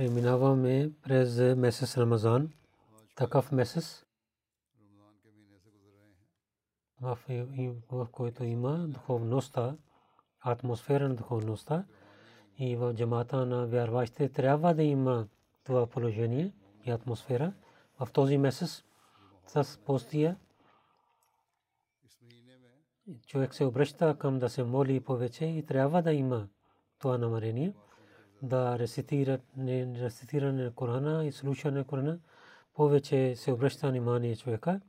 [0.00, 2.50] Преминаваме през месец Рамазан.
[3.16, 4.04] Такъв месец,
[7.00, 7.18] в,
[8.12, 9.76] който има духовността,
[10.40, 11.84] атмосфера на духовността
[12.58, 15.28] и в джамата на вярващите трябва да има
[15.64, 16.52] това положение
[16.86, 17.52] и атмосфера.
[18.00, 18.84] В този месец
[19.46, 20.36] с постия
[23.26, 26.48] човек се обръща към да се моли повече и трябва да има
[26.98, 27.74] това намерение
[28.42, 32.18] да рецитира рецитиране на Корана и слушане на Корана.
[32.74, 34.80] Повече се обръща внимание човека.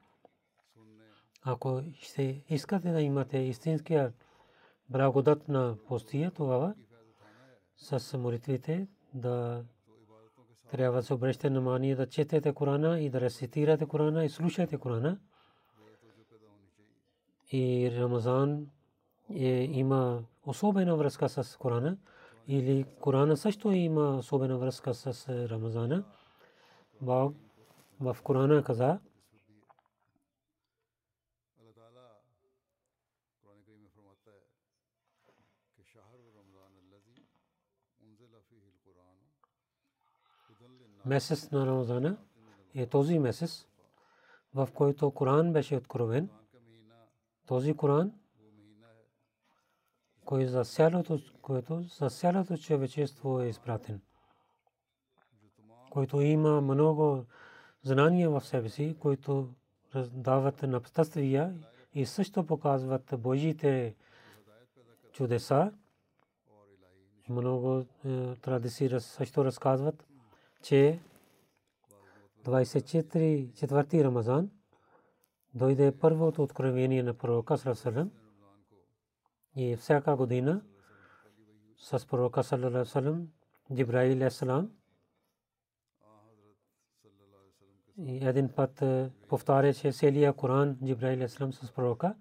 [1.44, 4.14] Ако ще искате да имате истинския
[4.90, 6.74] благодат на постия, тогава
[7.78, 9.64] с молитвите да
[10.72, 15.20] трябва да се обръщате внимание да четете Корана и да рецитирате Корана и слушате Корана.
[17.52, 18.68] И Рамазан
[19.30, 21.98] е, има особена връзка с Корана
[22.48, 26.04] или Корана също има особена връзка с Рамазана.
[27.02, 27.36] Бог
[28.00, 29.00] в Корана каза,
[41.06, 42.18] месец на Рамазана
[42.76, 43.68] е този месец,
[44.54, 46.30] в който Коран беше откровен.
[47.48, 48.14] Този Коран,
[50.26, 54.02] който за цялото, който за цялото човечество е изпратен,
[55.90, 57.26] който има много
[57.84, 59.50] знания в себе си, които
[60.12, 61.56] дават напътствия
[61.94, 63.96] и също показват Божите
[65.12, 65.72] чудеса.
[67.30, 67.86] Много
[68.42, 70.08] традиции също разказват,
[70.64, 71.00] че
[72.44, 74.50] 24 четвърти Рамазан
[75.54, 78.12] дойде първото откровение на пророка Салам
[79.56, 80.62] и всяка година
[81.78, 83.28] с пророка Салам
[83.74, 84.72] Джибраил Салам
[87.98, 88.84] и един път
[89.30, 92.16] повтаряше целия Коран Джибраил Салам с пророка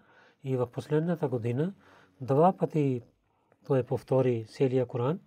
[0.45, 1.75] и в последната година
[2.21, 3.03] два пъти
[3.67, 5.21] той повтори целия Коран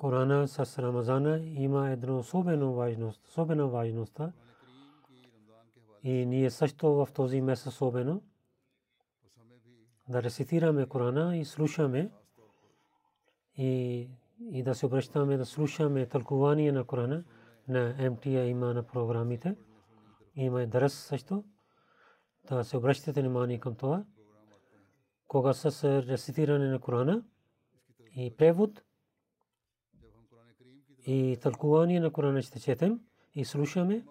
[0.00, 4.20] Корана с Рамазана има една особена важност, особена важност.
[6.02, 8.22] И ние също в този месец особено
[10.10, 12.10] да рецитираме Корана и слушаме
[13.56, 14.08] и,
[14.50, 17.24] и да се обръщаме да слушаме тълкование на Корана
[17.68, 19.56] на МТА има на програмите.
[20.36, 21.44] Има и дърс също.
[22.48, 24.04] Да се обръщате внимание към това.
[25.28, 27.22] Кога с рецитиране на Корана
[28.16, 28.82] и превод–
[31.06, 33.00] и тълкувание на Корана ще четем
[33.34, 34.04] и слушаме,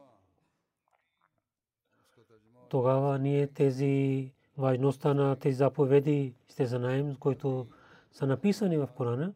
[2.70, 7.68] тогава ние тези важността на тези заповеди ще знаем, които
[8.12, 9.34] са написани в Корана.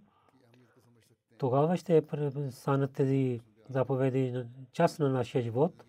[1.38, 2.04] Тогава ще
[2.50, 5.86] станат тези заповеди част на нашия живот.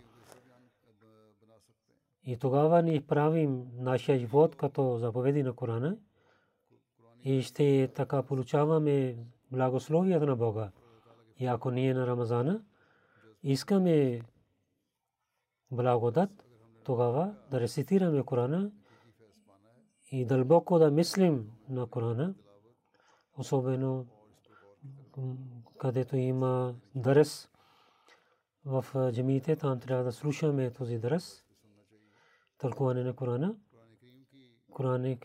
[2.27, 5.97] И тогава ние правим нашия живот като заповеди на Корана
[7.25, 9.17] и ще така получаваме
[9.51, 10.71] благословията на Бога.
[11.39, 12.63] И ако ние на Рамазана
[13.43, 14.21] искаме
[15.71, 16.31] благодат,
[16.85, 18.71] тогава да рецитираме Корана
[20.15, 22.35] и дълбоко да мислим на Корана,
[23.37, 24.07] особено
[25.79, 27.49] където има дърс
[28.65, 31.45] в джамиите, там трябва да слушаме този дърс,
[32.59, 33.57] тълкуване на Корана,
[34.71, 35.19] Коране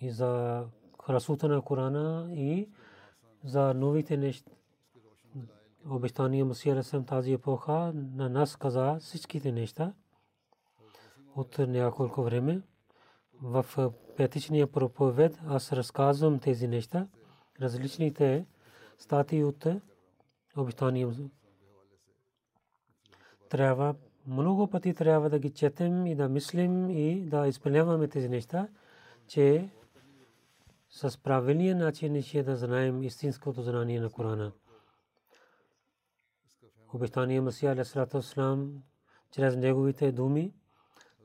[0.00, 0.64] и за
[1.06, 2.70] красота на Корана и
[3.44, 4.52] за новите неща.
[5.90, 9.94] Обещания Масия Расем тази епоха на нас каза всичките неща
[11.36, 12.62] от няколко време.
[13.42, 17.06] В петичния проповед аз разказвам тези неща,
[17.60, 18.46] различните
[18.98, 19.66] статии от
[20.56, 21.08] обещания.
[23.48, 23.94] Трябва
[24.26, 28.68] много пъти трябва да ги четем и да мислим и да изпълняваме тези неща,
[29.26, 29.70] че
[30.90, 34.52] с правилния начин ние да знаем истинското знание на Корана.
[36.94, 38.22] Обещание Масия Алейхиссалату
[39.32, 40.54] чрез неговите думи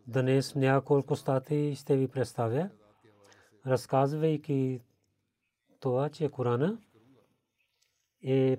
[0.07, 2.69] днес няколко статии ще ви представя,
[3.65, 4.81] разказвайки
[5.79, 6.81] това, че Корана
[8.21, 8.57] е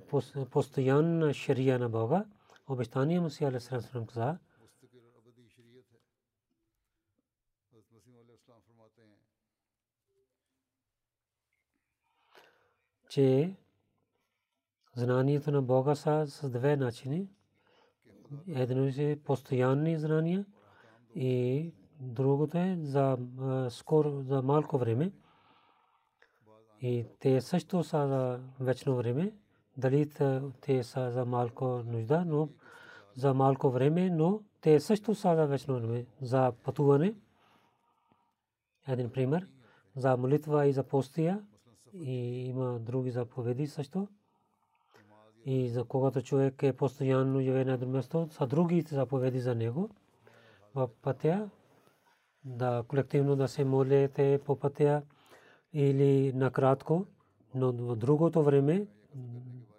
[0.51, 2.25] постоянна шария на Бога.
[2.69, 4.39] Обещание Масия Алейхиссалату каза,
[13.09, 13.55] че
[14.95, 17.29] знанието на Бога са с две начини.
[18.49, 20.47] Едно е постоянни знания
[21.17, 23.19] и другото е за
[23.71, 25.13] скоро, за малко време.
[26.81, 29.33] И те също са за вечно време.
[29.77, 30.11] Дали
[30.61, 32.49] те са за малко нужда, но
[33.15, 36.07] за малко време, но те също са за вечно време.
[36.23, 37.15] За пътуване.
[38.89, 39.49] Един пример.
[39.97, 41.45] За молитва и за постия
[41.95, 44.09] и има други заповеди също.
[45.45, 49.91] И за когато човек е постоянно живее на едно място, са други заповеди за него.
[50.77, 51.51] В пътя
[52.45, 55.03] да колективно да се молите по пътя
[55.73, 57.07] или накратко,
[57.55, 58.87] но в другото време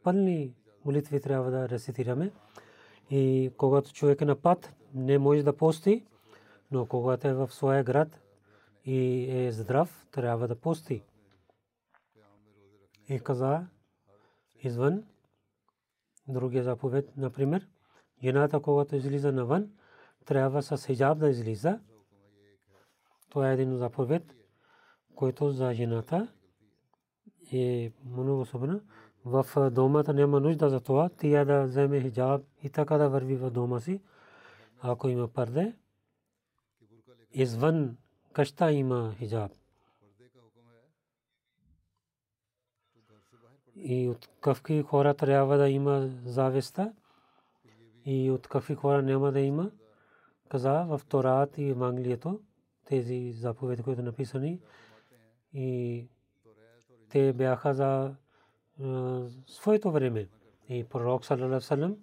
[0.04, 0.54] пълни
[0.86, 2.32] молитви трябва да рецитираме.
[3.10, 6.06] И когато човек е на път, не може да пости,
[6.72, 8.22] но когато е в своя град
[8.86, 11.04] и е здрав, трябва да пости
[13.10, 13.68] и каза
[14.64, 15.04] извън
[16.28, 17.68] другия заповед, например,
[18.24, 19.72] жената, когато излиза навън,
[20.28, 21.80] трябва с хиджаб да излиза.
[23.30, 24.36] Това е един заповед,
[25.16, 26.34] който за жената
[27.54, 28.82] е много особено.
[29.26, 33.50] В домата няма нужда за това, тя да вземе хиджаб и така да върви в
[33.50, 34.02] дома си.
[34.82, 35.76] Ако има парде,
[37.32, 37.98] извън
[38.34, 39.52] къща има хиджаб.
[43.80, 46.94] и от какви хора трябва да има завеста
[48.06, 49.72] и от какви хора няма да има.
[50.50, 52.40] Каза в Торат и Евангелието
[52.86, 54.60] тези заповеди, които написани.
[55.54, 56.08] И
[57.10, 58.16] те бяха за
[59.48, 60.28] своето време.
[60.70, 61.98] И пророк саллалаху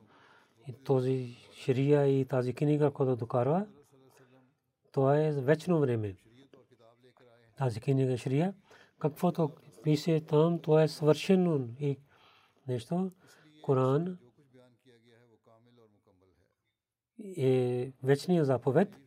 [17.36, 19.00] е вечния заповед,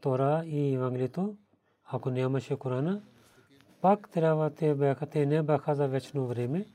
[0.00, 1.36] Тора и Евангелието.
[1.84, 3.02] Ако нямаше Корана,
[3.80, 6.66] пак трябва те бяха, те не бяха за вечно време.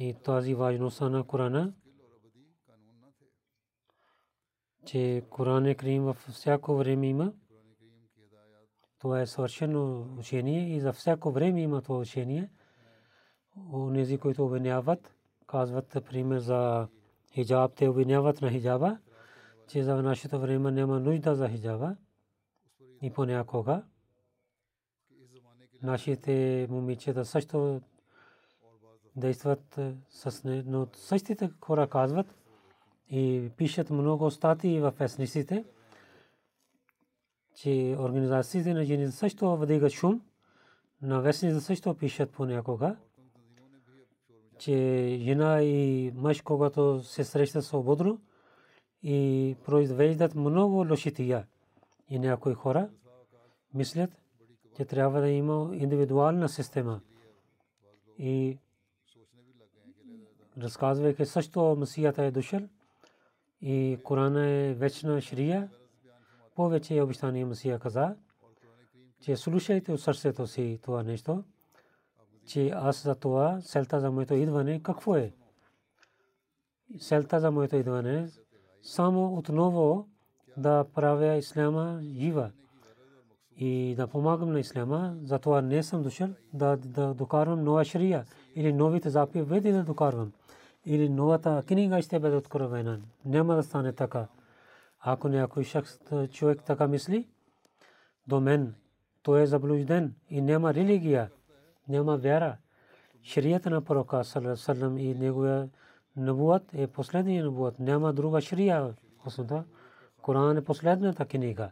[0.00, 1.72] И тази важност на Корана,
[4.86, 7.32] че Коран е Крим във всяко време има.
[8.98, 12.50] Това е съвършено учение и за всяко време има това учение.
[13.72, 15.14] Онези, които обвиняват,
[15.46, 16.88] казват пример за
[17.32, 18.98] хиджаб, те обвиняват на хиджаба,
[19.68, 21.96] че за нашето време няма нужда за хиджаба.
[23.02, 23.82] И понякога
[25.82, 27.80] нашите момичета също
[29.16, 29.78] действат
[30.10, 32.34] с не, но същите хора казват
[33.10, 35.64] и пишат много статии в вестниците,
[37.54, 40.22] че организациите на жените също вдигат шум.
[41.02, 42.96] На вестниците също пишат понякога,
[44.58, 48.20] че жена и мъж, когато се срещат свободно
[49.02, 51.46] и произвеждат много лошития.
[52.10, 52.88] И някои хора
[53.74, 54.10] мислят,
[54.76, 57.00] че трябва да има индивидуална система.
[58.18, 58.58] И
[60.58, 62.60] разказвайки също Масията е дошъл
[63.60, 65.68] и Корана е вечна шрия,
[66.54, 68.16] повече обещание Масия каза,
[69.20, 71.44] че слушайте от сърцето си това нещо,
[72.48, 75.32] че аз за това, селта за моето идване, какво е?
[76.98, 78.28] Селта за моето идване
[78.82, 80.08] само отново
[80.56, 82.50] да правя исляма жива
[83.56, 88.24] и да помагам на исляма, затова не съм дошъл да, да докарвам нова шрия
[88.54, 90.32] или новите заповеди да докарвам
[90.86, 93.00] или новата книга ще бъде откровена.
[93.24, 94.26] Няма да стане така.
[95.00, 95.98] Ако някой шахс,
[96.30, 97.28] човек така мисли,
[98.26, 98.74] до мен,
[99.22, 101.30] той е заблужден и няма религия,
[101.88, 102.56] няма вяра.
[103.22, 105.68] Шрията на пророка саллаллаху и неговия
[106.16, 107.78] набуат е последния набуат.
[107.78, 108.94] Няма друга шрия.
[109.26, 109.64] Освен
[110.22, 111.70] Коран е последната книга.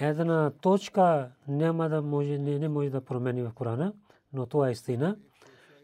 [0.00, 3.92] Една точка няма да може, не, не може да промени в Корана,
[4.32, 5.16] но това е истина,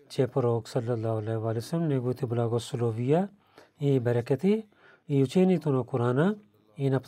[0.09, 3.29] че пророк саллаллаху алейхи ва саллям неговите благословия
[3.81, 4.67] и берекети
[5.09, 6.37] и учението на Корана
[6.76, 7.00] и на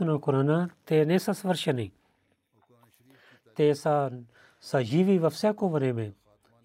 [0.00, 1.92] на Корана, те не са свършени.
[3.56, 4.10] Те са,
[4.64, 6.14] са живи във всяко време.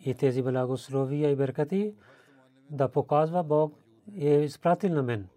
[0.06, 1.96] И тези благословия и беркати
[2.70, 3.74] да показва Бог
[4.18, 5.27] е изпратил на мен.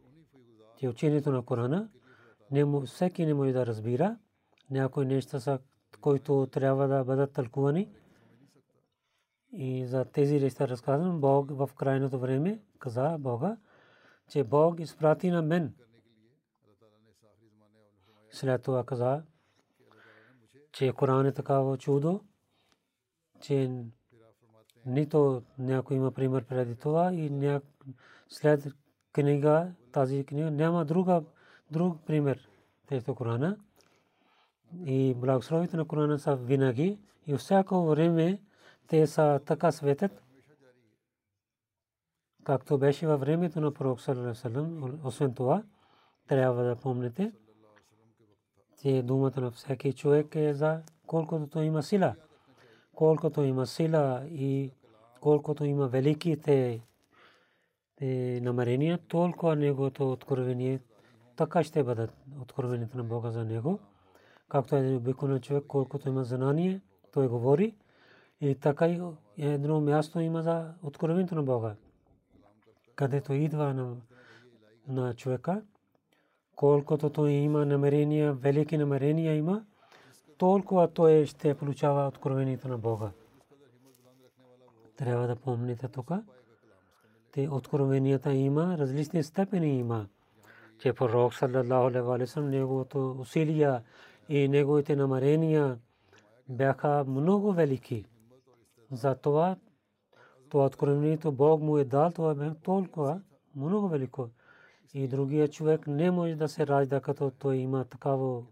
[0.76, 1.88] Че учението на Корана
[2.50, 4.16] не, всеки не може да разбира.
[4.71, 5.59] Някои неща са,
[6.00, 7.88] които трябва да бъдат тълкувани.
[9.52, 13.57] И за тези неща разказвам Бог в крайното време каза Бога,
[14.28, 15.75] че Бог изпрати на мен
[18.31, 19.23] след това каза,
[20.73, 22.21] че Коран е такава чудо,
[23.43, 23.71] че
[24.87, 27.61] нито някой има пример преди това и
[28.29, 28.67] след
[29.13, 31.23] книга, тази книга, няма друга,
[31.71, 32.49] друг пример
[32.87, 33.57] тези Корана.
[34.85, 38.41] И благословите на Корана са винаги и всяко време
[38.87, 40.23] те са така светят,
[42.45, 45.63] както беше във времето на пророк Салалалаху Освен това,
[46.29, 47.33] трябва да помните,
[48.83, 52.15] че думата на всеки човек е за колкото има сила.
[52.97, 54.71] Колкото има сила и
[55.21, 56.81] колкото има великите
[58.41, 60.81] намерения, толкова неговото откровение
[61.37, 63.79] така ще бъдат откровението на Бога за него.
[64.49, 66.81] Както един обикновен човек, колкото има знание,
[67.13, 67.75] той говори.
[68.41, 69.01] И така и
[69.39, 71.75] едно място има за откровението на Бога.
[72.95, 73.97] Където идва на,
[74.89, 75.63] на човека,
[76.57, 79.65] колкото той има намерения, велики намерения има,
[80.43, 83.11] толкова той ще получава откровението на Бога.
[84.97, 86.11] Трябва да помните тук.
[87.33, 90.07] Те откровенията има, различни степени има.
[90.79, 93.83] Че пророк саллаллаху алейхи неговото усилия
[94.29, 95.79] и неговите намерения
[96.49, 98.05] бяха много велики.
[98.91, 99.57] Затова
[100.49, 103.21] това откровението Бог му е дал, това бе толкова
[103.57, 104.29] много велико
[104.95, 108.43] и другия човек не може да се ражда като той има такава,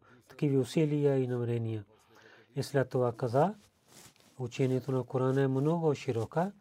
[0.40, 1.84] такива усилия и намерения.
[2.56, 3.54] И след това каза,
[4.38, 6.52] учението на Корана е много широка,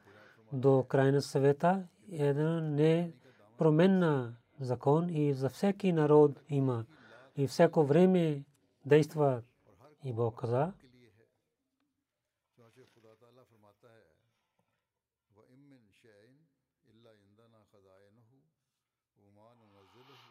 [0.54, 3.14] до крайна съвета един не
[3.58, 6.86] променна закон и за всеки народ има.
[7.38, 8.44] И всяко време
[8.86, 9.42] действа.
[10.04, 10.74] И Бог каза,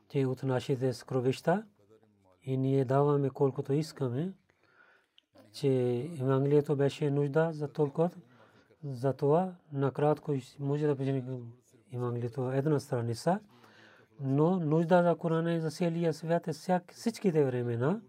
[0.09, 1.67] че от нашите скровища
[2.49, 4.33] и ние даваме колкото искаме,
[5.53, 5.69] че
[6.21, 8.11] Евангелието беше нужда за толкова.
[8.85, 11.25] За това накратко може да бъде
[11.93, 13.41] Евангелието една страница,
[14.21, 16.53] но нужда за Корана и за целия свят е
[16.93, 18.01] всичките времена.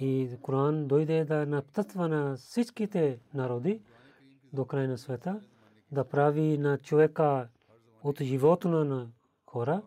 [0.00, 3.82] И Коран дойде да напътства на всичките народи
[4.52, 5.40] до края на света,
[5.92, 7.48] да прави на човека
[8.02, 9.08] от живота на
[9.46, 9.82] хора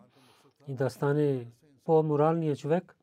[0.68, 1.46] и да стане
[1.84, 2.96] по-моралният човек,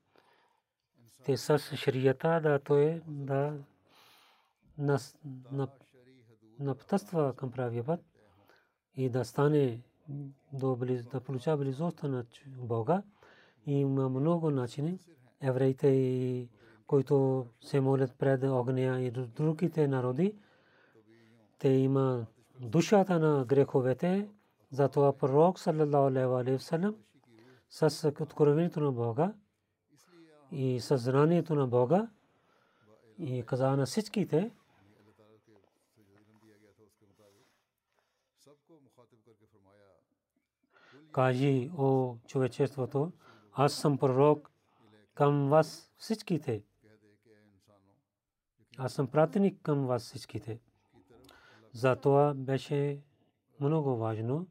[1.26, 3.58] те с шрията да той да
[6.60, 8.00] напътства към правия път
[8.96, 9.82] и да стане
[10.54, 13.04] да получава близостта на Бога.
[13.66, 15.00] Има много начини.
[15.42, 16.50] Евреите,
[16.88, 20.36] които се молят пред огня и другите народи,
[21.60, 22.26] те има
[22.60, 24.30] душата на греховете,
[24.72, 26.64] затова пророк саллаллаху алейхи
[27.72, 29.34] с откровението на Бога
[30.51, 32.10] и съзнанието на Бога
[33.18, 34.51] и каза на всичките,
[41.12, 43.12] кажи о човечеството,
[43.54, 44.51] аз съм пророк
[45.13, 46.63] към вас всичките.
[48.78, 50.60] Аз съм пратеник към вас всичките.
[51.74, 53.01] Затова беше
[53.60, 54.48] много важно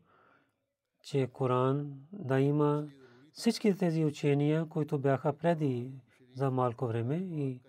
[1.03, 2.89] че Коран да има
[3.33, 5.91] всички тези учения, които бяха преди
[6.35, 7.61] за малко време и,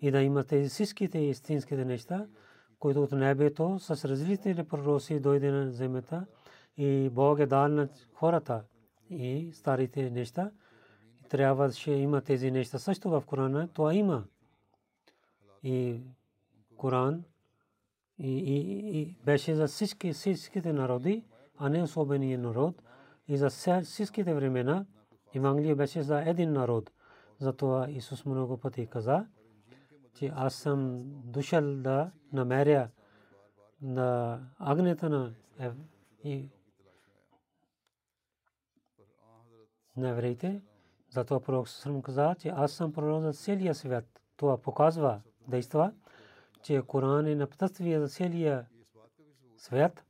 [0.00, 2.26] и да има тези всичките истинските неща,
[2.78, 6.26] които от небето с различни пророци дойде на земята
[6.76, 8.62] и Бог е дал на хората
[9.10, 10.50] и старите неща.
[11.28, 13.68] Трябва да има тези неща също в Корана.
[13.68, 14.24] Това има.
[15.62, 16.00] И
[16.76, 17.24] Коран
[18.18, 21.24] и, и, и беше за всички, всичките народи
[21.60, 22.82] а не особения народ.
[23.28, 23.50] И за
[23.82, 24.86] всичките времена
[25.34, 26.90] Евангелие беше за един народ.
[27.38, 29.26] Затова Исус много пъти каза,
[30.14, 32.88] че аз съм дошъл да намеря
[33.82, 35.34] на агнета на
[36.24, 36.50] и
[39.96, 40.62] на евреите.
[41.10, 44.20] Затова пророк Сърм каза, че аз съм пророк за целия свят.
[44.36, 45.92] Това показва, действа,
[46.62, 48.66] че Коран е напътствие за целия
[49.56, 50.04] свят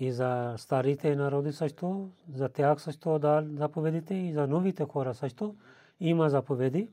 [0.00, 5.56] и за старите народи също, за тях също да заповедите и за новите хора също
[6.00, 6.90] има заповеди.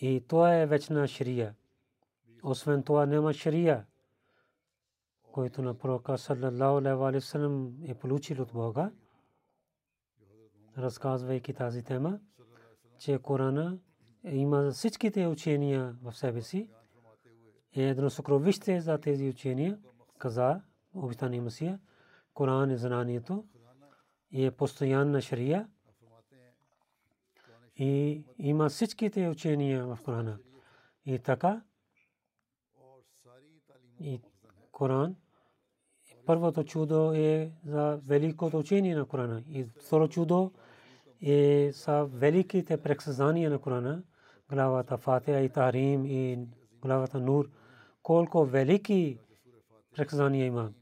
[0.00, 1.54] И това е вечна шрия.
[2.42, 3.86] Освен това няма шрия,
[5.32, 8.90] който на пророка саллаллаху алейхи ва салlam е получил от Бога,
[10.78, 12.20] разказвайки тази тема,
[12.98, 13.78] че Корана
[14.24, 16.68] има всичките учения в себе си.
[17.72, 19.78] Е едно съкровище за тези учения,
[20.18, 20.60] каза
[20.94, 21.80] обитания Масия.
[22.34, 23.44] Коран е знанието
[24.30, 25.68] и е постоянна шрия
[27.76, 30.38] и има всичките учения в Корана.
[31.06, 31.62] И така,
[34.00, 34.20] и
[34.72, 35.16] Коран,
[36.26, 39.42] първото чудо е за великото учение на Корана.
[39.48, 40.52] И второ чудо
[41.20, 44.02] е са великите предсказания на Корана,
[44.50, 46.48] главата Фатиха и Тарим и
[46.82, 47.50] главата Нур.
[48.02, 49.18] Колко велики
[49.96, 50.72] предсказания има.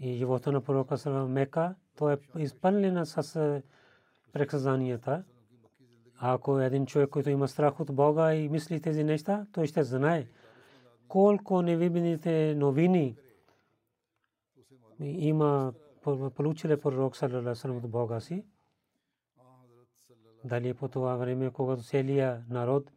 [0.00, 3.62] И живота на пророка Салам Мека, то е изпълнена с
[4.32, 5.24] предсказанията.
[6.18, 10.26] Ако един човек, който има страх от Бога и мисли тези неща, той ще знае
[11.08, 13.16] колко невидимите новини
[15.00, 15.72] има
[16.34, 18.44] получили пророк саллалаху от Бога си.
[20.44, 22.92] Дали по това време, когато целия народ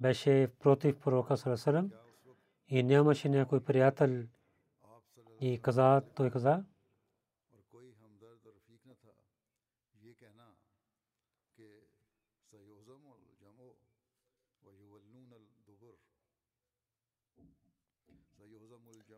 [0.00, 1.88] беше против пророка саллалаху
[2.68, 4.22] и нямаше някой приятел
[5.40, 6.64] и каза, той каза,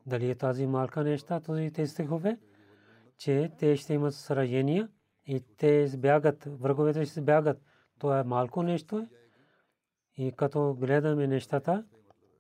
[0.07, 2.38] дали е тази малка неща, този те стихове,
[3.18, 4.88] че те ще имат сражения
[5.27, 7.62] и те избягат, враговете ще избягат.
[7.99, 9.09] Това е малко нещо.
[10.16, 11.85] И като гледаме нещата,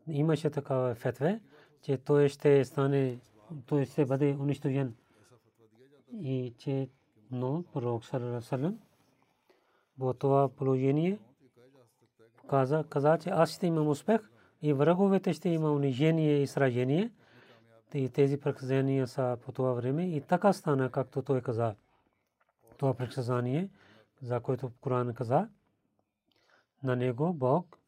[0.08, 1.40] имаше такава фетве,
[1.82, 3.20] че той ще стане,
[3.66, 4.94] той ще бъде унищожен.
[6.20, 6.88] И че,
[7.30, 8.78] но, пророк Салам,
[9.98, 11.18] в това положение,
[12.50, 14.30] каза, каза, че аз ще имам успех
[14.62, 17.10] и враговете ще има унижение и сражение
[17.94, 21.74] и тези предсказания са по това време и така стана, както той каза.
[22.76, 23.70] Това предсказание,
[24.22, 25.48] за което Коран каза,
[26.82, 27.78] на него Бог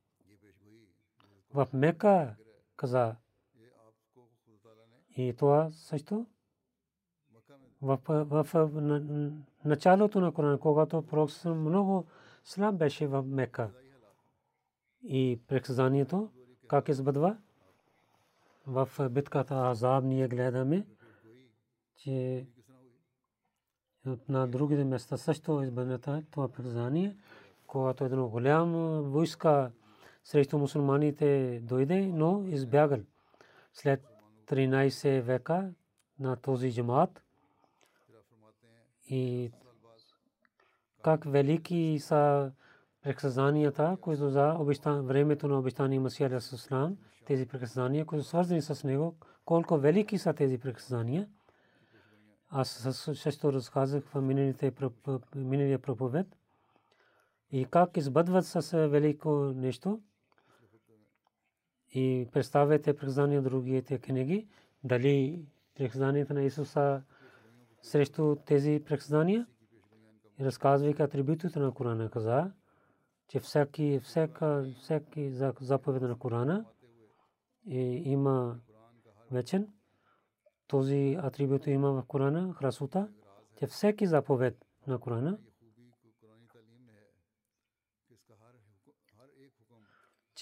[1.54, 2.34] в Мека
[2.76, 3.16] каза.
[5.16, 6.26] И това също
[7.82, 8.70] в, в, в
[9.64, 12.06] началото на Коран, когато пророк много
[12.44, 13.70] слаб беше в Мека.
[15.02, 16.30] И предсказанието
[16.68, 17.36] как избъдва?
[18.66, 20.86] в битката Азаб ние гледаме,
[21.96, 22.46] че
[24.28, 27.16] на другите места също избраната това признание,
[27.66, 28.72] когато едно голям
[29.02, 29.70] войска
[30.24, 33.00] срещу мусулманите дойде, но избягал.
[33.72, 34.11] След
[34.52, 35.70] 13 века
[36.18, 37.22] на този джамаат
[39.08, 39.52] и
[41.02, 42.52] как велики са
[43.02, 49.16] предсказанията, които за времето на обещания Масия Алисалам, тези приказания, които са свързани с него,
[49.44, 51.28] колко велики са тези приказания.
[52.50, 52.68] Аз
[53.14, 54.20] също разказах в
[55.34, 56.26] миналия проповед
[57.50, 60.00] и как избъдват с велико нещо.
[61.94, 64.48] И представете приказания другите книги,
[64.84, 67.02] дали приказанията на Исуса
[67.82, 69.46] срещу тези приказания.
[70.40, 72.52] И разказвайки атрибутите на Корана каза,
[73.28, 76.64] че всеки, всяка, всеки заповед на Корана
[77.66, 78.60] има
[79.30, 79.68] вечен.
[80.66, 83.08] Този атрибут има в Корана, храсута,
[83.58, 85.38] че всеки заповед на Корана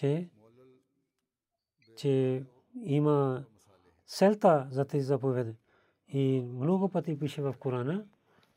[0.01, 0.31] че,
[2.01, 2.45] че
[2.83, 3.45] има
[4.07, 5.55] селта за тези заповеди.
[6.09, 8.05] И много пъти пише в Корана,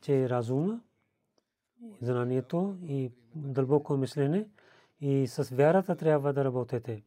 [0.02, 0.82] че разума,
[2.02, 4.48] знанието и дълбоко мислене
[5.02, 7.04] и с вярата трябва да работите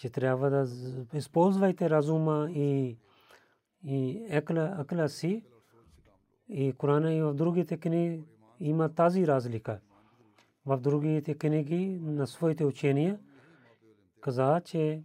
[0.00, 0.66] че трябва да
[1.14, 2.98] използвайте разума и,
[3.84, 5.44] и екла, екла си.
[6.48, 8.24] И Корана и в другите книги
[8.60, 9.80] има тази разлика.
[10.66, 13.18] В другите книги на своите учения
[14.20, 15.02] каза, че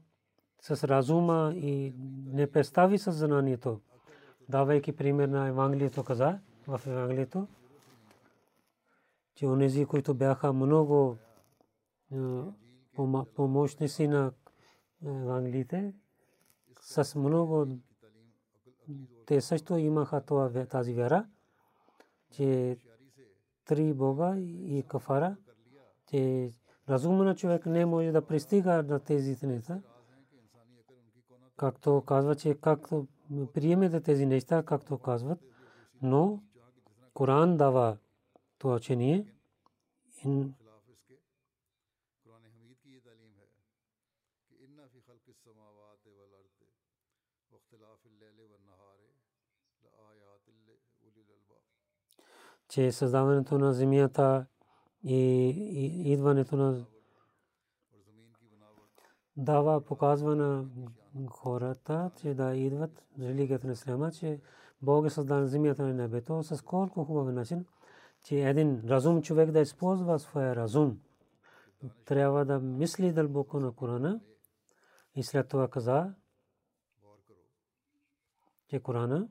[0.73, 1.93] с разума и
[2.25, 3.79] не представи с знанието.
[4.49, 7.47] Давайки пример на Евангелието каза, в Евангелието,
[9.35, 11.17] че онези, които бяха много
[13.35, 14.31] помощници на
[15.05, 15.93] евангелиите,
[16.81, 17.67] с много
[19.25, 21.25] те също имаха това, тази вяра,
[22.31, 22.77] че
[23.65, 25.35] три Бога и кафара,
[26.09, 26.51] че
[26.89, 29.81] разумен човек не може да пристига на тези неща.
[31.57, 33.07] Както казва, че както
[33.53, 35.39] приемете тези неща, както казват,
[36.01, 36.43] но
[37.13, 37.97] Коран дава
[38.57, 39.35] това учение.
[52.75, 54.45] че създаването на земята
[55.03, 55.49] и
[56.13, 56.85] идването на
[59.37, 60.65] дава показва на
[61.29, 64.41] хората, че да идват религията на Ислама, че
[64.81, 67.65] Бог е създал земята на небето с колко хубав начин,
[68.23, 70.99] че един разум човек да използва своя разум.
[72.05, 74.19] Трябва да мисли дълбоко на Корана
[75.15, 76.13] и след това каза,
[78.67, 79.27] че Корана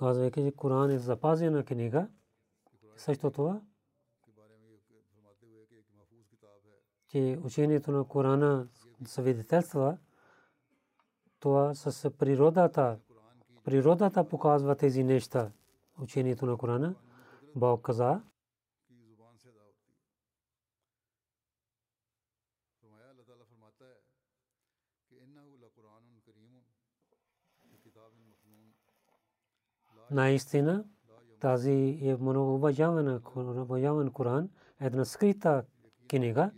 [0.00, 2.08] казвайки, че Коран е запазена книга.
[2.96, 3.60] Също това,
[7.08, 8.68] че учението на Корана
[9.06, 9.98] свидетелства,
[11.40, 12.98] това с природата,
[13.64, 15.50] природата показва тези неща,
[15.98, 16.94] учението на Корана.
[17.56, 18.22] Бог каза,
[30.10, 30.84] наистина
[31.40, 35.64] тази е много уважаван Коран, една скрита
[36.08, 36.50] книга,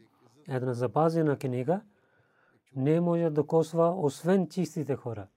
[0.49, 1.81] една запазена книга,
[2.77, 5.29] не може да косва освен чистите хора.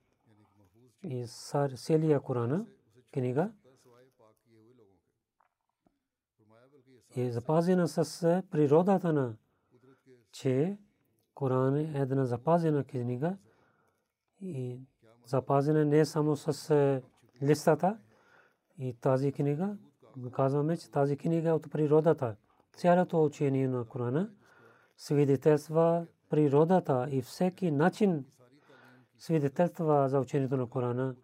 [1.04, 1.26] И
[1.76, 2.66] целия Корана
[3.14, 3.52] книга
[7.16, 9.36] е запазена с природата на
[10.32, 10.78] че
[11.34, 13.38] Коран е една запазена книга
[14.42, 14.80] и
[15.26, 17.02] запазена не само с
[17.44, 17.98] листата,
[18.78, 19.78] и тази книга,
[20.32, 22.36] казваме, че тази книга е от природата.
[22.76, 24.30] Цялото учение на Корана
[24.98, 28.26] свидетелства природата и всеки начин
[29.18, 31.16] свидетелства за учението на Корана.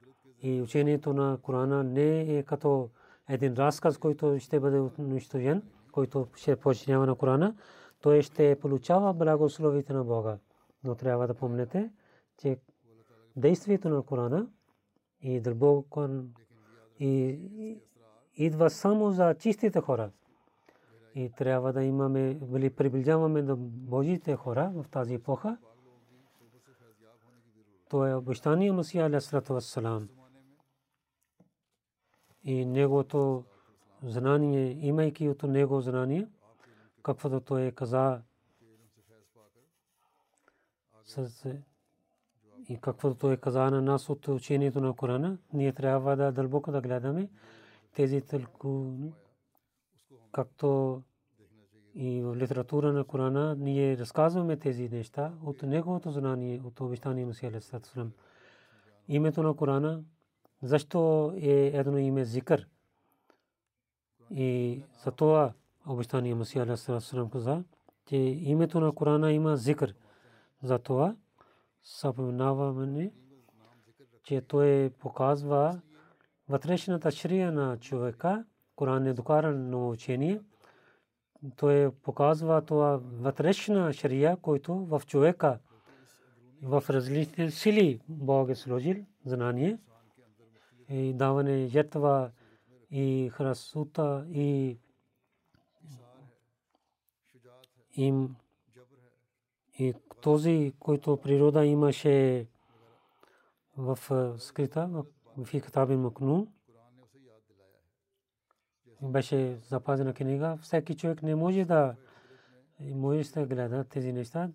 [0.41, 2.89] И учението на Корана не е като
[3.29, 7.55] един разказ, който ще бъде унищожен, който ще починява на Корана.
[8.01, 10.37] Той ще получава благословите на Бога.
[10.83, 11.91] Но трябва да помнете,
[12.37, 12.57] че
[13.35, 14.47] действието на Корана
[15.21, 16.09] и дълбоко
[16.99, 17.39] и
[18.35, 20.11] идва само за чистите хора.
[21.15, 25.57] И трябва да имаме, или приближаваме до Божите хора в тази епоха.
[27.89, 29.19] То е обещание Масия
[29.49, 30.09] Вассалам.
[32.43, 33.43] И неговото
[34.03, 36.27] знание, имайки от него знание,
[37.03, 38.21] каквото той каза
[41.05, 41.45] с
[42.69, 46.81] и каквото той каза на нас от учението на Корана, ние трябва да дълбоко да
[46.81, 47.29] гледаме
[47.95, 49.13] тези тълкувания,
[50.31, 51.01] както
[51.95, 57.33] и в литература на Корана ние разказваме тези неща от неговото знание, от обещание на
[57.33, 58.11] Сиале Сатсалам.
[59.07, 60.03] Името на Корана,
[60.61, 62.67] защо е едно име зикър?
[64.31, 65.53] И за това
[65.87, 67.63] обещание Масия Алейхиссалам каза,
[68.05, 69.95] че името на Корана има зикър.
[70.63, 71.15] За това
[71.83, 73.11] съпнаваме,
[74.23, 75.81] че той показва
[76.49, 78.45] вътрешната шрия на човека,
[78.81, 80.41] Коран е докарано учение,
[81.55, 85.59] той показва това вътрешна шрия, който в човека
[86.61, 89.77] в различни сили Бог е сложил знание
[90.89, 92.31] и даване жертва
[92.91, 94.77] и храсута и
[97.95, 98.35] им.
[99.79, 102.47] И този, който природа имаше
[103.77, 103.97] в
[104.39, 105.03] скрита,
[105.37, 106.47] в Китабин Макнун,
[109.01, 110.57] беше запазена книга.
[110.61, 111.95] Всеки човек не може да
[112.95, 114.49] може да гледа тези неща.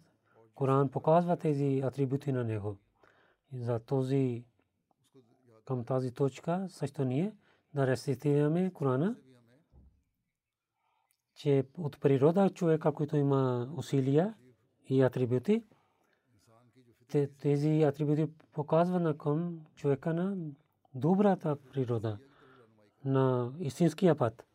[0.54, 2.76] Коран показва тези атрибути на него.
[3.52, 4.44] За този
[5.64, 7.34] към тази точка също ние
[7.74, 9.16] да рецитираме Корана,
[11.34, 14.34] че от природа човека, който има усилия,
[14.88, 15.64] и атрибути.
[17.40, 20.36] Тези атрибути показват на към човека на
[20.94, 22.18] добрата природа,
[23.06, 24.46] на истинския път.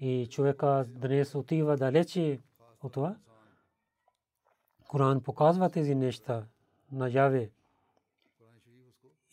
[0.00, 2.40] И човека днес отива далече
[2.82, 3.16] от това.
[4.88, 6.46] Коран показва тези неща
[6.92, 7.50] наяве.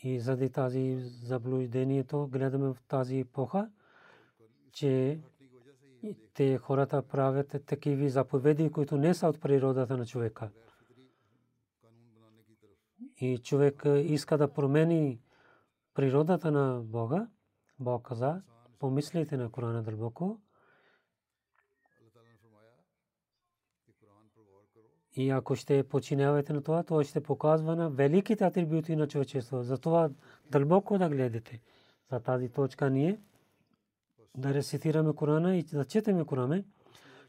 [0.03, 3.71] И заради тази заблуждението гледаме в тази епоха,
[4.71, 5.19] че
[6.33, 10.49] те хората правят такива заповеди, които не са от природата на човека.
[13.17, 15.21] И човек иска да промени
[15.93, 17.27] природата на Бога.
[17.79, 18.41] Бог каза,
[18.79, 20.39] помислите на Корана дълбоко.
[25.15, 29.63] И ако ще починявате на това, то ще показва на великите атрибути на човечеството.
[29.63, 30.09] Затова
[30.51, 31.61] дълбоко да гледате.
[32.11, 33.19] За тази точка ние
[34.37, 36.63] да рецитираме Корана и да четеме Корана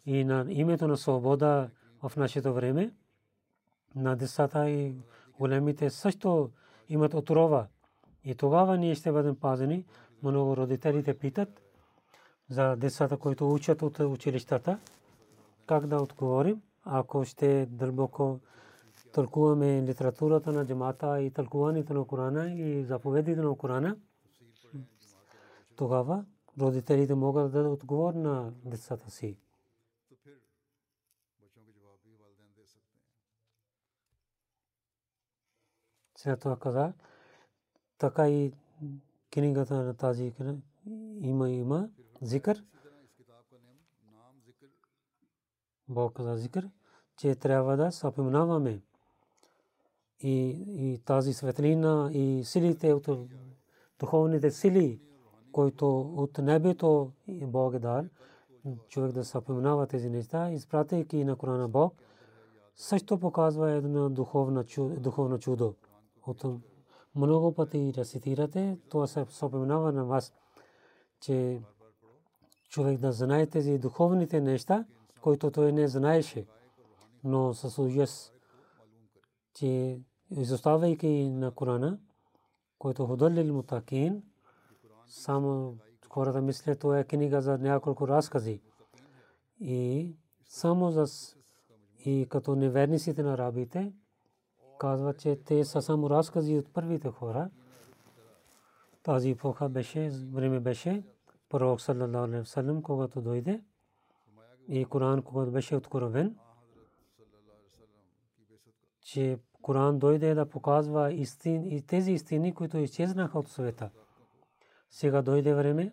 [0.06, 1.70] и на името на свобода
[2.02, 2.94] в нашето време
[3.94, 4.94] на децата и
[5.38, 6.50] големите също
[6.88, 7.66] имат отрова.
[8.24, 9.84] И тогава ние ще бъдем пазени.
[10.24, 11.62] Много родителите питат
[12.48, 14.78] за децата, които учат от училищата,
[15.66, 18.40] как да отговорим, ако ще дълбоко
[19.12, 23.96] тълкуваме литературата на джамата и тълкуването на Корана и заповедите на Корана,
[25.76, 26.24] тогава
[26.60, 29.36] родителите могат да дадат отговор на децата си.
[36.16, 36.92] След това каза,
[37.98, 38.52] така и
[39.34, 40.32] книгата на тази
[41.20, 41.88] има има
[42.22, 42.64] зикър.
[45.88, 46.70] Бог каза зикър,
[47.16, 48.80] че трябва да съпоминаваме
[50.20, 53.08] и, и тази светлина и силите от
[54.00, 55.00] духовните сили,
[55.52, 58.04] които от небето Бог е дал,
[58.88, 61.94] човек да съпоминава тези неща, изпратейки на Корана Бог,
[62.76, 65.74] също показва едно духовно чудо.
[66.26, 66.44] От
[67.14, 70.34] много пъти рецитирате, това се съпоминава на вас,
[71.20, 71.62] че
[72.68, 74.84] човек да знае тези духовните неща,
[75.20, 76.46] които той не знаеше,
[77.24, 78.32] но с ужас,
[79.54, 80.00] че
[80.30, 81.98] изоставяйки на Корана,
[82.78, 84.22] който ходълил мутакин,
[85.06, 85.76] само
[86.08, 88.62] хората мислят, това е книга за няколко разкази.
[89.60, 90.14] И
[90.48, 91.06] само за
[92.04, 93.92] и като неверниците на рабите,
[94.78, 97.50] казва, че те са само разкази от първите хора.
[99.02, 101.02] Тази епоха беше, време беше,
[101.48, 103.62] пророк саллалаху алейхи васалам, когато дойде
[104.68, 106.36] и Коран, когато беше откровен,
[109.00, 113.90] че Коран дойде да показва истини, и тези истини, които изчезнаха от света.
[114.90, 115.92] Сега дойде време,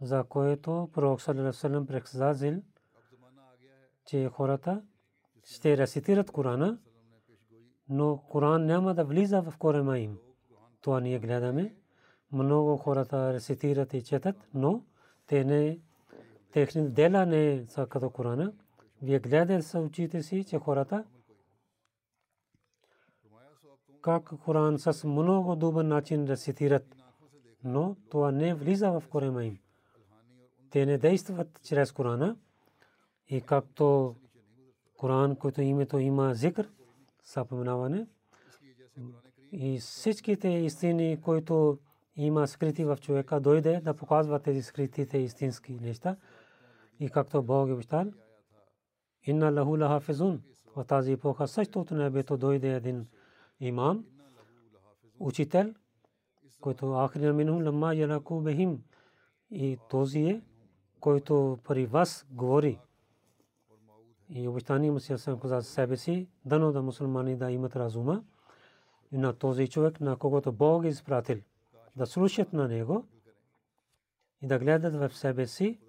[0.00, 2.62] за което пророк саллалаху предсказал,
[4.04, 4.82] че хората
[5.44, 6.78] ще рецитират Корана,
[7.90, 10.18] но Коран няма да влиза в корема им.
[10.80, 11.74] Това ние гледаме.
[12.32, 14.84] Много хората рецитират и четат, но
[15.26, 15.78] те не,
[16.52, 18.52] техни дела не са като Корана.
[19.02, 21.04] Вие гледате с очите си, че хората
[24.02, 26.96] как Коран с много добър начин рецитират,
[27.64, 29.58] но това не влиза в корема им.
[30.70, 32.36] Те не действат чрез Корана
[33.28, 34.16] и както
[34.96, 36.68] Коран, който името има зикр,
[37.22, 38.06] съпоменаване.
[39.52, 41.78] И всичките истини, които
[42.16, 46.16] има скрити в човека, дойде да показва тези скритите истински неща.
[47.00, 48.04] И както Бог е обещал,
[49.26, 50.42] инна лаху лахафизун.
[50.76, 53.06] В тази епоха също от небето дойде един
[53.60, 54.04] имам,
[55.18, 55.74] учител,
[56.60, 58.82] който ахрина минхум ламма яраку бехим.
[59.50, 60.42] И този е,
[61.00, 62.78] който при вас говори
[64.30, 68.24] и обещание му се каза себе си, дано да мусулмани да имат разума
[69.12, 71.38] на този човек, на когото Бог е изпратил,
[71.96, 73.06] да слушат на него
[74.42, 75.80] и да гледат в себе си,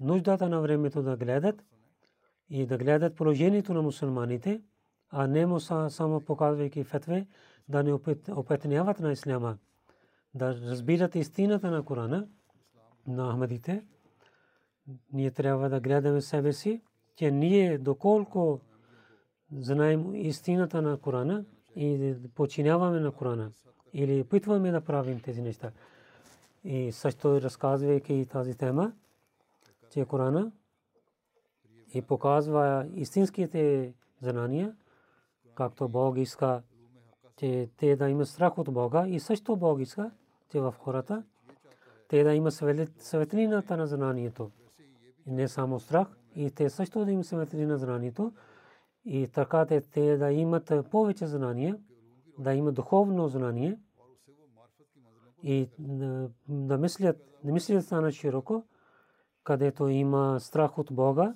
[0.00, 1.64] нуждата на времето да гледат
[2.50, 4.62] и да гледат положението на мусулманите,
[5.10, 7.26] а не му само показвайки фетве,
[7.68, 7.92] да не
[8.28, 9.58] опетняват на исляма,
[10.34, 12.28] да разбират истината на Корана,
[13.06, 13.84] на Ахмадите.
[15.12, 16.82] Ние трябва да гледаме себе си
[17.20, 18.60] че ние доколко
[19.52, 21.44] знаем истината на Корана
[21.76, 23.52] и починяваме на Корана
[23.92, 25.70] или опитваме да правим тези неща.
[26.64, 28.92] И също разказвайки тази тема,
[29.90, 30.52] че Корана
[31.94, 34.76] и показва истинските знания,
[35.54, 36.62] както Бог иска,
[37.36, 40.10] че те да имат страх от Бога и също Бог иска,
[40.50, 41.22] че в хората
[42.08, 42.54] те да имат
[42.98, 44.50] светлината на знанието.
[45.30, 48.32] Не само страх, и те също да им се метри на знанието
[49.04, 51.78] и така те, те да имат повече знания,
[52.38, 53.78] да имат духовно знание
[55.42, 55.70] и
[56.48, 58.64] да мислят, да мислят стана широко,
[59.44, 61.34] където има страх от Бога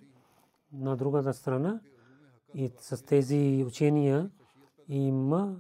[0.73, 1.81] на другата страна
[2.55, 4.31] и с тези учения
[4.89, 5.57] има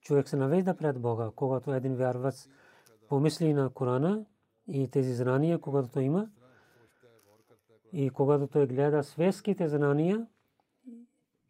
[0.00, 2.34] човек се навежда пред Бога, когато един вярвач
[3.08, 4.24] помисли на Корана
[4.68, 6.28] и тези знания, когато той има.
[7.98, 10.26] И когато той гледа светските знания,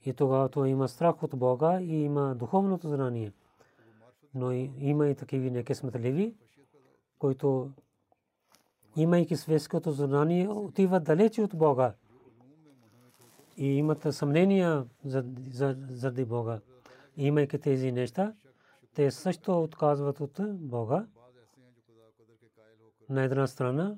[0.04, 3.32] и тогава той има страх от Бога и има духовното знание.
[4.35, 6.35] Но има и такива некесметливи,
[7.18, 7.70] които
[8.96, 11.94] имайки светското знание, отиват далече от Бога
[13.56, 16.61] и имат съмнения заради Бога.
[17.16, 18.35] Имайки тези неща,
[18.94, 21.06] те също отказват от Бога.
[23.09, 23.96] На една страна,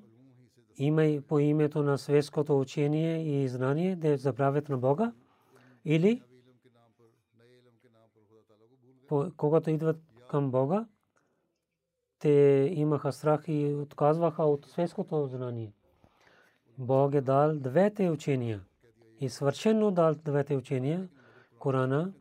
[0.79, 5.13] има и по името на светското учение и знание да забравят на Бога,
[5.85, 6.23] или
[9.37, 9.97] когато идват
[10.31, 10.87] към Бога,
[12.19, 15.73] те имаха страх и отказваха от светското знание.
[16.79, 18.61] Бог е дал двете учения
[19.21, 21.09] и свършено дал двете учения,
[21.59, 22.13] Корана,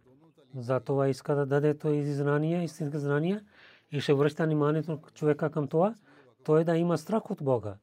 [0.56, 3.46] затова иска да даде тези знания, истински знания
[3.92, 5.96] и ще връща вниманието човека към това,
[6.44, 7.76] той да има страх от Бога.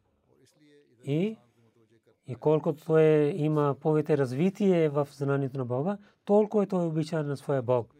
[1.05, 1.37] И,
[2.27, 3.05] и колкото той
[3.37, 7.95] има повече развитие в знанието на Бога, толкова той обича на своя Бог.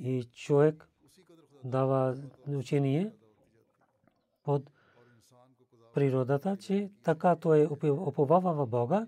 [0.00, 0.88] И човек
[1.64, 2.16] дава
[2.48, 3.12] учение
[4.44, 4.70] под
[5.94, 9.06] природата, че така той оповава в Бога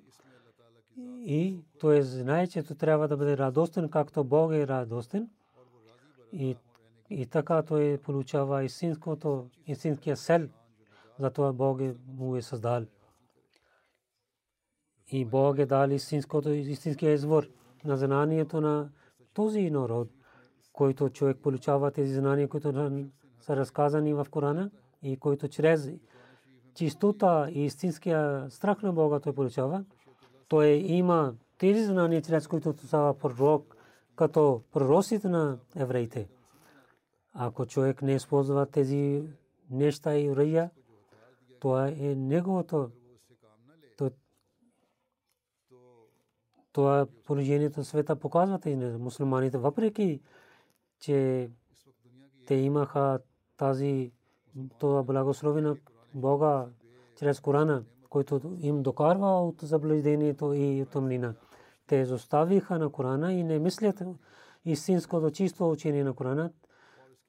[1.26, 5.28] и той знае, че той трябва да бъде радостен, както Бог е радостен.
[6.32, 6.56] И,
[7.10, 10.48] и така той получава истинското, истинския сел.
[11.18, 12.84] Затова Бог е, му е създал.
[15.12, 17.48] И Бог е дал истинското, истинския извор
[17.84, 18.90] на знанието на
[19.34, 20.08] този народ,
[20.72, 22.72] който човек получава тези знания, които
[23.40, 24.70] са разказани в Корана
[25.02, 25.90] и който чрез
[26.74, 29.84] чистота и истинския страх на Бога той получава
[30.48, 33.76] той има тези знания, чрез които става пророк,
[34.16, 36.28] като пророците на евреите.
[37.32, 39.22] Ако човек не използва тези
[39.70, 40.70] неща и урия,
[41.64, 42.90] това е неговото.
[46.72, 50.20] Това положението света показва и мусулманите, въпреки
[51.00, 51.50] че
[52.46, 53.18] те имаха
[53.56, 54.12] тази
[54.78, 55.76] това благословие на
[56.14, 56.66] Бога
[57.18, 61.34] чрез Корана който им докарва от заблуждението и от.
[61.86, 64.02] Те изоставиха на Корана и не мислят
[64.64, 66.50] истинското чисто учение на Корана.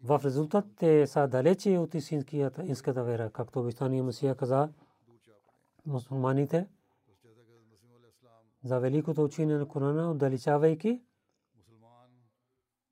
[0.04, 4.70] В резултат те са далече от истинската вера, както обещания Масия каза
[5.86, 6.68] мусулманите
[8.64, 11.02] за великото учение на Корана, отдалечавайки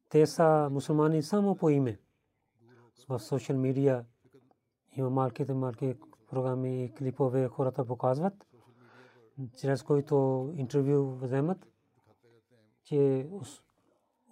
[0.10, 2.00] те са мусулмани само по име.
[3.10, 4.06] В социал медиа
[4.98, 5.96] има малките малки
[6.30, 8.34] програми и клипове хората показват,
[9.58, 11.68] чрез които интервю вземат,
[12.84, 13.28] че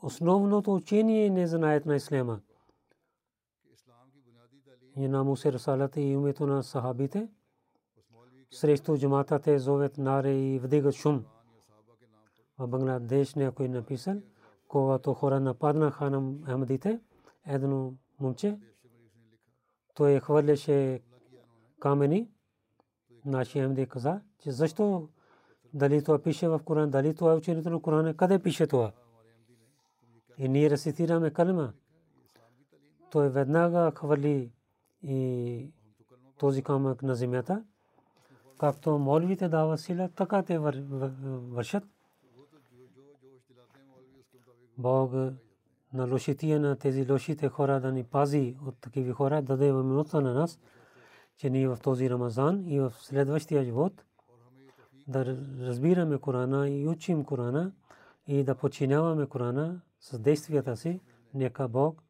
[0.01, 2.41] основното учение не знаят на ислама.
[4.95, 7.29] И на Мусе Расалата и името на сахабите,
[8.51, 11.25] срещу джамата те зовет наре и вдигат шум.
[12.57, 14.15] В Бангладеш някой написал,
[14.67, 16.99] когато хора нападнаха на Ахмадите,
[17.45, 18.59] едно момче,
[19.93, 20.99] той хвърляше
[21.79, 22.29] камени.
[23.25, 25.09] Нашия Ахмеди каза, че защо
[25.73, 28.91] дали това пише в Коран, дали това е учението на Корана, къде пише това?
[30.37, 31.73] И ние рецитираме калма.
[33.11, 34.51] Той веднага хвърли
[35.03, 35.71] и
[36.37, 37.63] този камък на земята.
[38.59, 41.83] Както молвите дава сила, така те вършат.
[44.77, 45.11] Бог
[45.93, 50.21] на лошития на тези лошите хора да ни пази от такива хора, да даде минута
[50.21, 50.59] на нас
[51.41, 54.05] че ние в този Рамазан и в следващия живот
[55.07, 55.25] да
[55.59, 57.71] разбираме Корана и учим Корана
[58.27, 60.99] и да подчиняваме Корана с действията си.
[61.33, 62.03] Нека Бог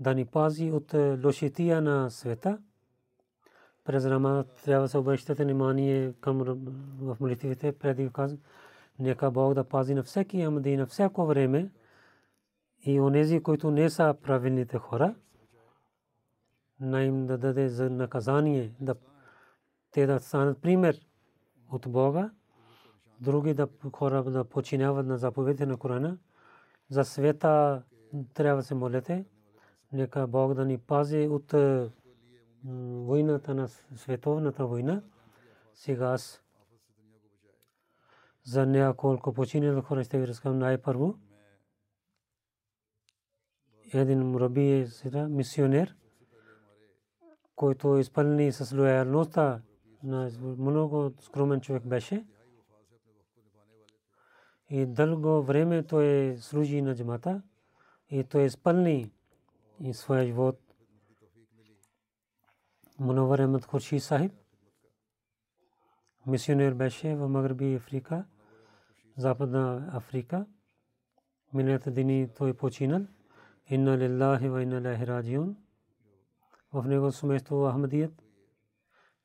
[0.00, 2.58] да ни пази от лошития на света.
[3.84, 6.38] През Рамазан трябва да се обръщате внимание към
[7.00, 8.40] в молитвите преди казвам.
[8.98, 11.70] Нека Бог да пази на всеки амади на всяко време
[12.82, 15.14] и онези, които не са правилните хора
[16.80, 18.94] на им да даде за наказание, да
[19.90, 21.00] те да станат пример
[21.72, 22.30] от Бога,
[23.20, 26.18] други да хора да починяват на заповедите на Корана.
[26.90, 27.82] За света
[28.34, 29.24] трябва да се молите.
[29.92, 31.54] Нека Бог да ни пази от
[33.06, 35.02] войната на световната война.
[35.74, 36.42] Сега аз
[38.44, 41.18] за няколко починали хора ще ви разкажам най-първо.
[43.92, 44.88] Един мураби е
[45.28, 45.96] мисионер
[47.56, 49.60] който изпълни с лоялността
[50.02, 52.26] на много скромен човек беше.
[54.70, 57.42] И дълго време той служи на джамата
[58.10, 59.12] и той изпълни
[59.80, 60.60] и своя живот.
[62.98, 64.32] Munawar Ahmad Khurshid Sahib.
[66.26, 68.24] Мисионер беше в Маграби Африка,
[69.16, 70.46] Западна Африка.
[71.54, 73.06] Миналите дни той починал.
[73.68, 75.56] Инна лиллахи ва инна илайхи раджиун.
[76.72, 78.12] В него семейство Ахмадият.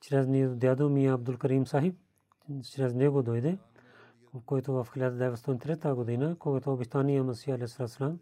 [0.02, 0.28] Чрез
[0.58, 1.98] дядо Мия Абдул Карим Сахиб.
[2.64, 3.58] Чрез него дойде,
[4.46, 8.20] който в 1903 година, когато обещания Масия Алисалам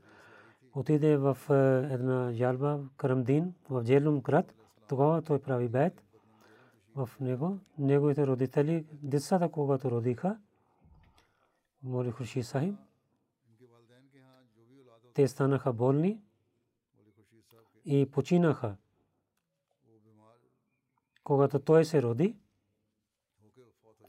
[0.75, 1.37] отиде в
[1.91, 4.53] една жалба Карамдин в Джелум град.
[4.87, 6.03] Тогава той прави бед
[6.95, 7.59] в него.
[7.77, 10.39] Неговите родители, децата, когато родиха,
[11.83, 12.75] Моли Хурши Сахиб,
[15.13, 16.21] те станаха болни
[17.85, 18.75] и починаха.
[21.23, 22.37] Когато той се роди,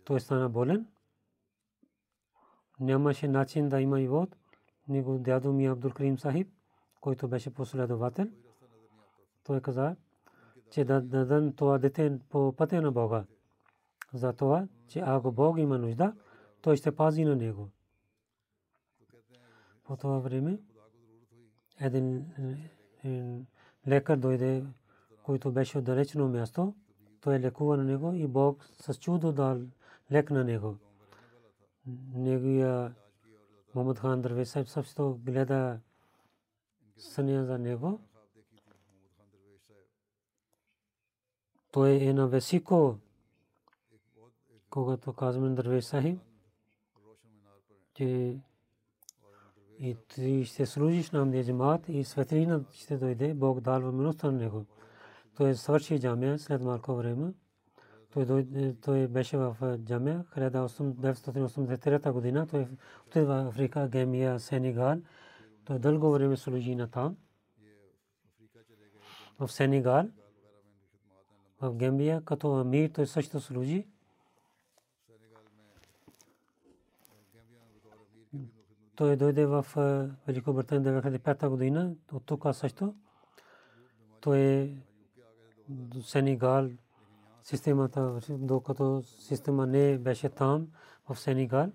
[0.04, 0.86] той стана болен.
[2.80, 4.36] Нямаше начин да има живот.
[4.91, 6.49] Него дядо ми Абдул Карим Сахиб,
[7.01, 8.26] който беше последовател.
[9.45, 9.97] Той каза,
[10.70, 13.24] че да дадат това дете по пътя на Бога.
[14.14, 16.14] За това, че ако Бог има нужда,
[16.61, 17.68] той ще пази на него.
[19.84, 20.59] По това време
[21.80, 22.26] един
[23.88, 24.64] лекар дойде,
[25.22, 26.74] който беше от далечно място.
[27.20, 29.61] Той лекува на него и Бог с чудо дал
[30.12, 30.76] лек на него.
[32.14, 32.95] Неговия
[33.75, 35.81] Мохамед хан Дървес също гледа
[36.97, 38.01] съня за него.
[41.71, 42.99] той е на високо,
[44.71, 46.21] когато казваме Дървеш Сахиб,
[47.95, 48.41] че
[49.79, 54.31] и ти ще служиш на Амдия Джамаат и светлина ще дойде, Бог дал в милостта
[54.31, 54.66] на него.
[55.37, 57.33] Той свърши джамия след малко време.
[58.12, 62.46] Той, дойде, той беше в джамия 1983 година.
[62.46, 62.68] Той
[63.06, 65.00] отиде в Африка, Гемия, Сенегал.
[65.64, 67.16] Той дълго време служи на там.
[69.38, 70.08] В Сенегал
[71.61, 73.86] в Гембия като амир той също служи.
[78.96, 79.66] Той дойде в
[80.26, 82.94] Великобритания 2005 година, от тук също.
[84.20, 84.76] Той е
[86.02, 86.70] Сенегал,
[87.43, 90.68] системата, докато система не беше там,
[91.09, 91.72] в Сенегал.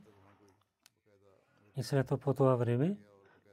[1.77, 2.97] И след това по това време,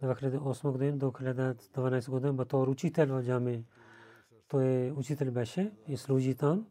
[0.03, 3.65] 2008 година до 2012 година, батор учител в джами
[4.53, 6.67] той учител беше и служи там.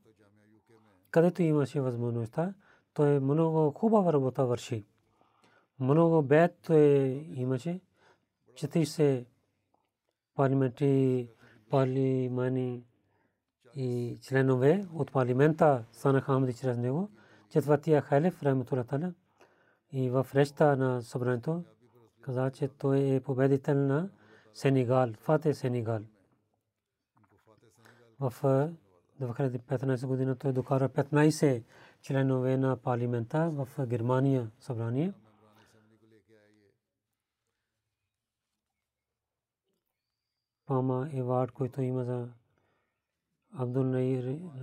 [1.12, 2.54] Където имаше възможността,
[2.94, 4.86] той много хубава работа върши.
[5.80, 6.88] Много бед той
[7.36, 7.80] имаше.
[8.56, 9.26] Чети се
[10.36, 11.30] парламентри,
[11.70, 12.84] парламени
[13.76, 17.10] и членове от парламента станаха амди чрез него.
[17.50, 19.14] Четвъртия халиф, Рахматула Таля,
[19.92, 21.64] и в речта на събранието
[22.22, 24.10] каза, че той е победител на
[24.54, 26.00] Сенегал, Фате Сенегал
[28.22, 28.72] в
[29.22, 31.64] 2015 година той докара 15
[32.02, 35.14] членове на парламента в Германия събрание.
[40.66, 42.30] Пама Евард, който има за
[43.54, 43.86] Абдул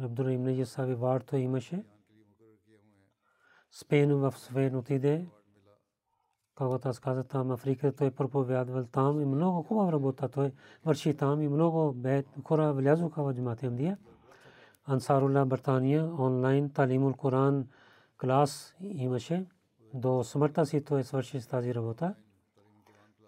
[0.02, 1.84] Абдул Наир Сави Вард, той имаше.
[3.70, 5.28] Спейн в Свен отиде
[6.58, 10.52] когато аз казах там Африка, той проповядвал там и много хубава работа той
[10.84, 13.98] върши там и много бед хора влязоха в джамат Ахмадия.
[14.84, 17.66] Ансарула Бартания онлайн Талимул Коран
[18.20, 19.46] клас имаше.
[19.94, 22.14] До смъртта си той свърши с тази работа.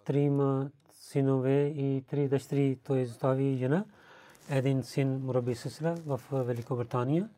[0.04, 3.84] Трима синове и три дъщери той остави жена.
[4.50, 7.28] Един син Мураби Сисла в Великобритания.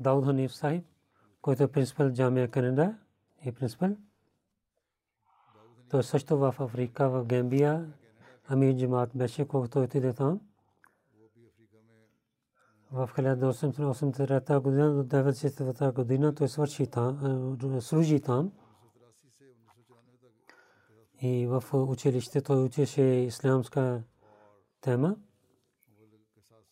[0.00, 0.84] Дауд Ханиф Сахиб
[1.44, 2.94] който е принципал Джамия Канада
[3.44, 3.96] е принципал.
[5.90, 7.92] Той също в Африка, в Гамбия,
[8.48, 10.40] Амир Джамат беше, когато отиде там.
[12.92, 18.52] В 1883 година до 1994 година той свърши там, служи там.
[21.24, 24.02] И в училище той учеше ислямска
[24.80, 25.16] тема.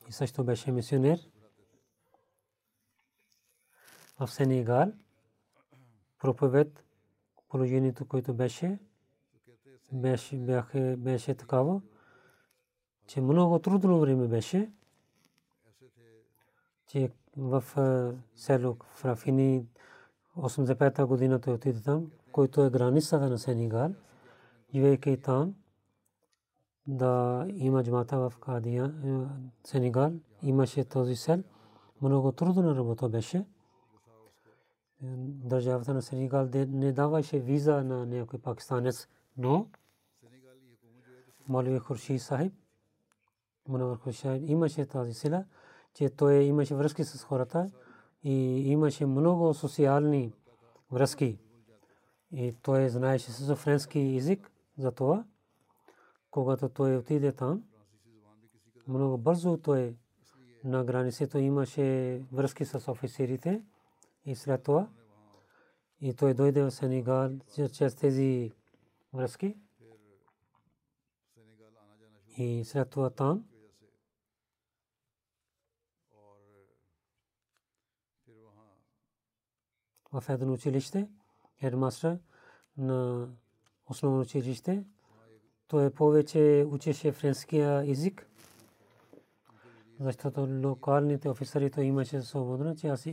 [0.09, 1.21] И също беше мисионер.
[4.21, 4.93] В Сенегал.
[6.19, 6.85] Проповед
[7.49, 8.79] положението, което беше,
[9.93, 11.81] беше, бяха, беше такава,
[13.07, 14.71] че много трудно време беше,
[16.87, 17.65] че в
[18.35, 19.67] село Фрафини
[20.37, 23.95] 85-та година той отиде там, който е границата на Сенегал,
[24.75, 25.55] живейки там,
[26.87, 28.95] да има джамата в Кадия,
[29.65, 30.13] Сенегал,
[30.43, 31.43] имаше този сел,
[32.03, 33.45] много трудна работа беше
[35.45, 39.69] държавата на Сенегал не даваше виза на някой пакистанец, но
[41.49, 42.53] Молви Хурши Сахиб
[43.69, 45.45] Мунавар Хушайб имаше тази сила,
[45.95, 47.71] че той имаше връзки с хората
[48.23, 48.33] и
[48.71, 50.33] имаше много социални
[50.91, 51.39] връзки.
[52.33, 54.52] И той знаеше с френски език
[54.83, 55.25] за това.
[56.31, 57.65] Когато той отиде там,
[58.89, 59.97] много бързо той
[60.65, 63.63] на границата имаше връзки с офицерите
[64.25, 64.89] и след това
[66.01, 67.31] и той дойде в Сенегал
[67.73, 68.53] чрез тези
[69.13, 69.57] връзки
[72.39, 73.45] и след това там
[80.13, 81.09] в едно училище,
[81.61, 82.19] хедмастър
[82.77, 83.29] на
[83.91, 84.85] основно училище.
[85.69, 88.27] Той повече учеше френския език,
[90.01, 93.07] защото локалните офицери той имаше свободно, че аз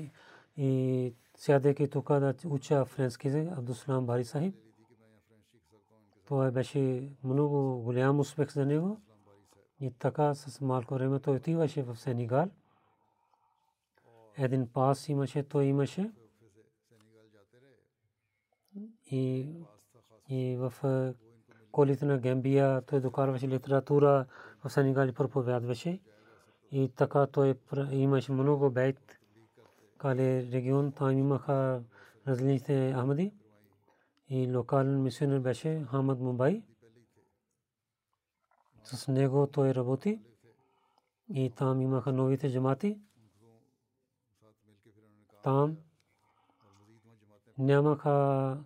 [0.57, 4.55] и сядайки тук да уча френски език, Абдусалам Бари Сахиб.
[6.25, 9.01] Това беше много голям успех за него.
[9.81, 12.49] И така с малко време той отиваше в Сенегал.
[14.37, 16.11] Един пас имаше, той имаше
[19.11, 19.47] и,
[20.29, 20.73] и в
[21.71, 24.25] колите на Гамбия той докарваше литература
[24.63, 25.99] в Сенегал и проповядваше.
[26.71, 27.55] И така той
[27.91, 29.19] имаше много бейт.
[29.97, 31.83] Кале регион там имаха
[32.27, 33.33] различните Ахмади.
[34.27, 36.63] И локален мисионер беше Хамад Мумбай.
[38.83, 40.21] С него той работи.
[41.33, 43.01] И там имаха новите джамати.
[45.43, 45.77] Там
[47.57, 48.57] нямаха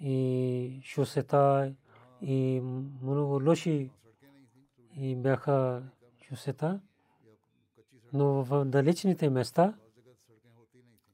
[0.00, 1.74] и шосета
[2.22, 2.60] и
[3.02, 3.90] много лоши
[4.96, 5.82] и бяха
[6.28, 6.80] шосета.
[8.12, 9.74] Но в далечните места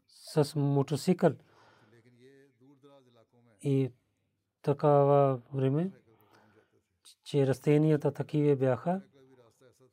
[0.09, 1.33] с мотоцикъл
[3.63, 3.93] и
[4.63, 5.91] такава време,
[7.25, 9.03] че растенията такива бяха,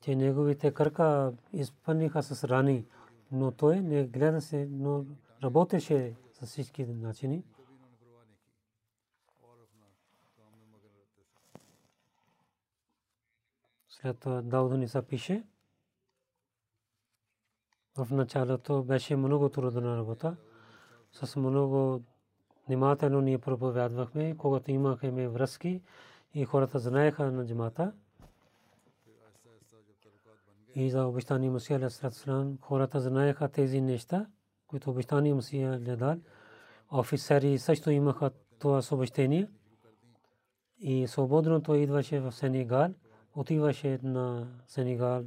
[0.01, 2.85] че неговите кръка изпълниха с рани,
[3.31, 5.05] но той не гледа се, но
[5.43, 7.43] работеше с всички начини.
[14.01, 15.43] Това Даудо се пише.
[17.97, 20.35] В началото беше много трудна работа.
[21.11, 22.03] С много
[22.67, 25.81] внимателно ние проповядвахме, когато имахме връзки
[26.33, 27.93] и хората знаеха на джамата.
[30.75, 34.25] И за обещание Мусия Алейхиссалам хората знаеха тези неща,
[34.67, 36.17] които обещание Мусия дал.
[36.91, 39.49] Офицери също имаха това съобщение.
[40.79, 42.93] И свободно той идваше в Сенегал,
[43.35, 45.25] отиваше на Сенегал,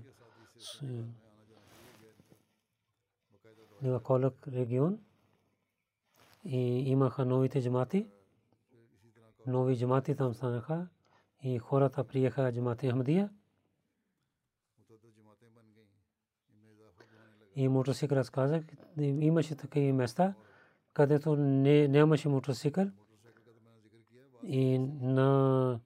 [4.03, 4.99] Колък регион
[6.45, 8.09] и имаха новите джамати.
[9.47, 10.89] Нови джамати там станаха
[11.43, 13.31] и хората приеха джамати Ахмадия.
[17.57, 18.65] И мотоцикъл разказах,
[18.99, 20.35] имаше такива места,
[20.93, 22.91] където не, нямаше мотоцикъл.
[24.43, 25.81] И на,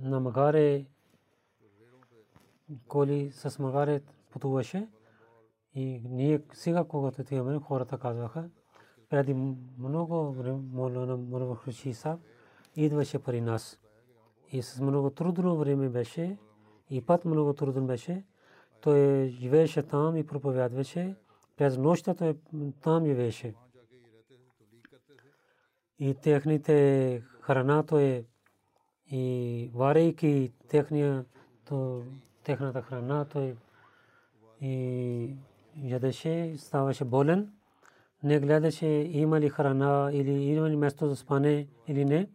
[0.00, 0.86] на магаре
[2.88, 4.00] коли с магаре
[4.32, 4.88] пътуваше.
[5.74, 8.50] И ние сега, когато отиваме, хората казваха,
[9.08, 9.34] преди
[9.78, 12.18] много време Молана Мурва Хрушиса
[12.76, 13.78] идваше при нас.
[14.52, 16.38] И с много трудно време беше,
[16.90, 18.24] и път много трудно беше.
[18.80, 21.16] Той живееше там и проповядваше.
[21.56, 22.38] През нощта той
[22.82, 23.54] там живееше.
[25.98, 28.26] И техните храна той
[29.12, 31.24] и варейки техния,
[31.64, 32.02] то,
[32.44, 33.56] техната храна той
[34.60, 35.34] и
[35.76, 37.52] ядеше, ставаше болен,
[38.22, 42.28] не гледаше има ли храна или има ли място за спане или не.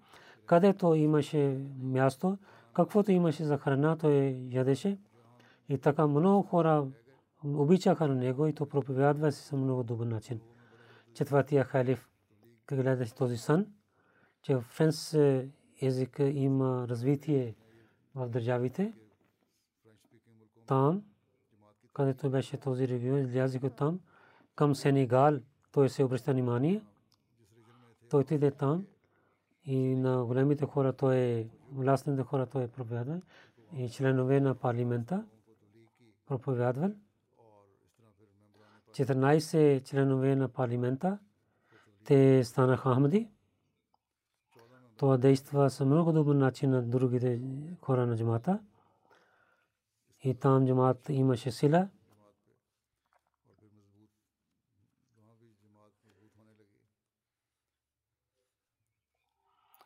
[0.45, 2.37] Където имаше място,
[2.73, 4.97] каквото имаше за храна, той ядеше.
[5.69, 6.87] И така много хора
[7.43, 10.39] обичаха на него и то проповядва се много добър начин.
[11.13, 12.09] Четвъртия халиф
[12.71, 13.65] гледаше този сън,
[14.41, 15.17] че френс
[15.81, 17.55] език има развитие
[18.15, 18.93] в държавите.
[20.65, 21.03] Там
[21.97, 23.99] където беше този регион, излязоха там
[24.55, 25.39] към Сенегал,
[25.71, 26.81] той се обръща внимание.
[28.09, 28.85] Той отиде там
[29.65, 33.21] и на големите хора той е, властните хора той е проповядвал
[33.75, 35.25] и членове на парламента
[36.25, 36.91] проповядвал.
[38.91, 41.17] 14 членове на парламента
[42.03, 43.29] те станаха Ахмади.
[44.97, 47.41] Това действа с много добър начин на другите
[47.81, 48.59] хора на джамата
[50.23, 51.89] и там джамат имаше сила.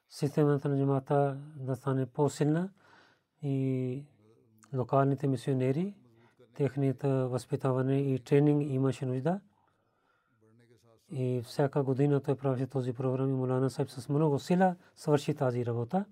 [0.09, 2.69] Системата на джамата да стане по-силна
[3.41, 4.05] и
[4.73, 5.95] локалните мисионери,
[6.53, 9.41] техните възпитаване и тренинг имаше нужда.
[11.11, 15.65] И всяка година той правеше този програм и Мулана Сайб с много сила свърши тази
[15.65, 16.05] работа.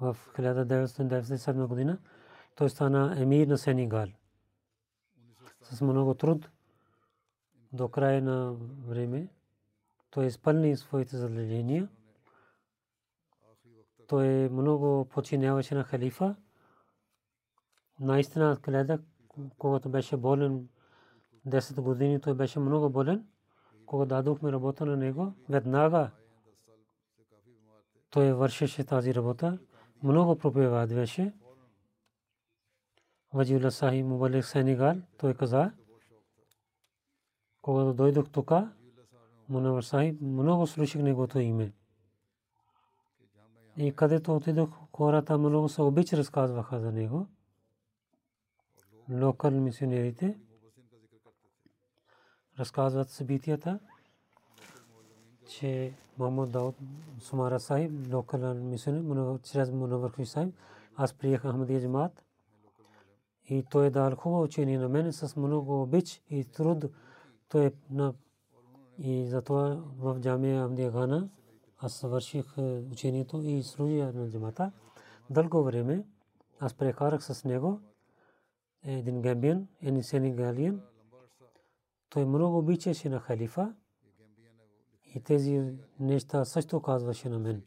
[0.00, 1.98] В 1997 година
[2.54, 4.06] той стана емир на Сенегал.
[5.62, 6.50] С много труд
[7.72, 8.52] до края на
[8.86, 9.28] време
[10.10, 11.88] той изпълни своите задължения.
[14.08, 16.36] Той много починяваше на халифа.
[18.00, 18.58] Наистина
[19.58, 20.68] когато беше болен
[21.46, 23.26] 10 години, той беше много болен.
[23.86, 26.10] Когато дадохме работа на него, веднага
[28.10, 29.58] той вършеше тази работа.
[30.02, 31.32] Много проповядваше.
[33.32, 35.72] Ваджиула Сахи Мубалик Сенегал, той каза,
[37.62, 38.52] когато дойдох тук,
[39.48, 41.72] Мунавар Сахиб, много слушах негото име.
[43.76, 47.26] И където отидох, хората много се обич разказваха за него.
[49.10, 50.38] Локал мисионерите
[52.58, 53.78] разказват събитията,
[55.48, 56.76] че Мохаммад Дауд
[57.18, 60.54] Сумара Сахиб, локал мисионер, чрез Мунавар Сахиб,
[60.96, 62.24] аз приех Ахмадия Джамаат
[63.48, 66.84] и той е дал хубаво учение на мен с много обич и труд.
[67.48, 68.14] Той е на
[68.98, 71.28] и затова в джамия Амдия Гана
[71.78, 72.58] аз свърших
[72.92, 74.72] учението и служия на джамата.
[75.30, 76.04] Дълго време
[76.60, 77.80] аз прекарах с него
[78.82, 80.80] един гамбиен, един сенегалиен.
[82.08, 83.74] Той много обичаше на халифа
[85.14, 87.62] и тези неща също казваше на мен,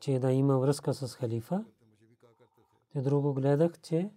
[0.00, 1.64] че да има връзка с халифа.
[2.92, 4.10] Те друго гледах, че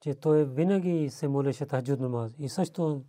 [0.00, 2.34] че той винаги се молеше таджуд намаз.
[2.38, 3.04] И също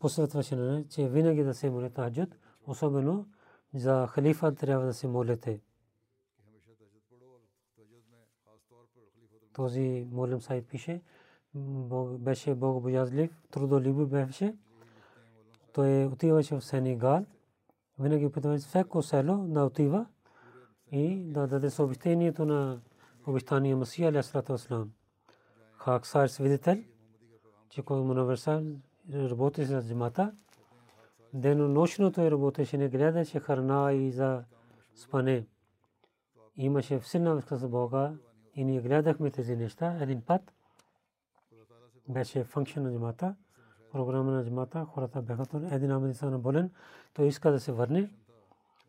[0.00, 3.26] посъветваше на че винаги да се моли таджуд, особено
[3.74, 5.60] за халифа трябва да се молите.
[9.52, 11.02] Този молим сайт пише,
[12.18, 14.54] беше богобоязлив, трудолюбив беше.
[15.72, 17.24] Той отиваше в Сенегал,
[17.98, 20.06] винаги опитваше всяко село да отива
[20.92, 22.80] и да даде съобщението на
[23.26, 24.90] обещания Масия, алейхиссалату вассалам.
[25.72, 26.76] Хаксар свидетел,
[27.68, 28.38] че кой Мунавер
[29.14, 30.32] работи с джамата.
[31.34, 34.44] Денонощно той работеше, не гледаше храна и за
[34.94, 35.46] спане.
[36.56, 38.12] Имаше силна връзка с Бога
[38.54, 39.98] и ние гледахме тези неща.
[40.00, 40.55] Един път
[42.08, 43.34] беше функция на джамата,
[43.92, 46.70] програма на джамата, хората бяха то един амедисан болен,
[47.14, 48.10] той иска да се върне.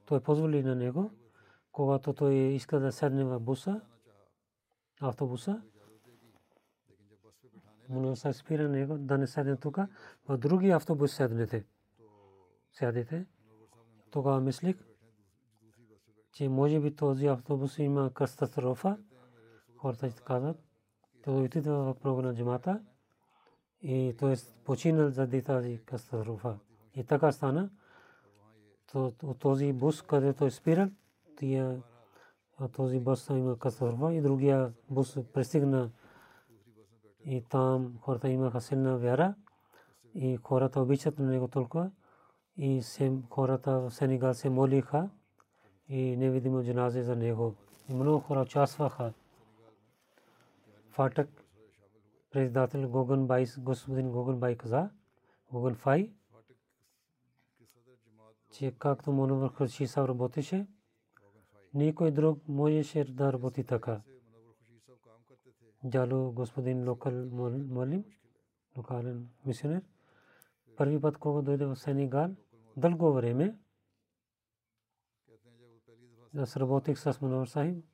[0.06, 1.12] Той позволи на него,
[1.72, 3.82] когато той иска да седне в буса,
[5.02, 5.62] автобуса,
[7.90, 9.78] Муноса спира него да не седне тук,
[10.28, 11.66] в други автобус седнете.
[12.72, 13.26] Сядете.
[14.12, 14.78] Тогава мислих,
[16.32, 18.98] че може би този автобус има катастрофа.
[19.78, 20.58] Хората ще казват,
[21.24, 22.82] той отиде в програма джамата
[23.82, 26.58] и той е починал заради тази катастрофа.
[26.96, 27.70] И така стана.
[28.94, 30.90] От този бус, където е спирал,
[31.36, 31.82] тия
[32.72, 35.92] този бус има катастрофа и другия бус пристигна
[37.26, 39.36] и там хората имаха силна вяра
[40.16, 41.92] и хората обичат на него толкова
[42.58, 42.84] и
[43.30, 45.10] хората в Сенегал се молиха
[45.90, 47.56] и невидимо джаназе за него.
[47.90, 49.14] И много хора участваха.
[50.90, 51.30] Фатък
[52.30, 54.90] председател Гоган Бай, господин Гоган Бай каза,
[55.52, 56.14] Гоган Фай,
[58.52, 60.68] че както Моновър Хърши са работеше,
[61.74, 64.02] никой друг можеше да работи така.
[65.90, 67.14] Джало господин локал
[67.66, 68.04] молим,
[68.78, 69.82] локален мисионер.
[70.78, 72.36] Първи път, когато дойде в Сенегал,
[72.78, 73.58] дълго време,
[76.38, 77.86] аз работих с Манор Сахиб.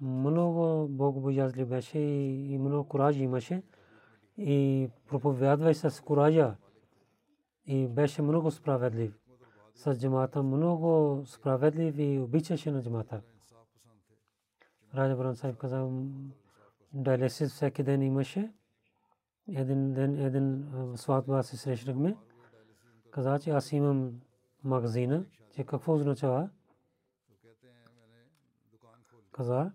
[0.00, 3.62] Много богобоязли беше и много кураж имаше.
[4.38, 6.56] И проповядваше с куража.
[7.66, 9.18] И беше много справедлив.
[9.74, 13.22] С джамата много справедлив и обичаше на джамата.
[14.94, 15.90] Раджа Бран Сахиб каза,
[16.92, 18.52] диалисис всеки ден имаше.
[19.48, 22.16] Един ден, един сватба се срещнахме.
[23.10, 24.20] Каза, че аз имам
[24.64, 25.24] магазина,
[25.54, 26.50] че какво означава?
[29.32, 29.72] Каза,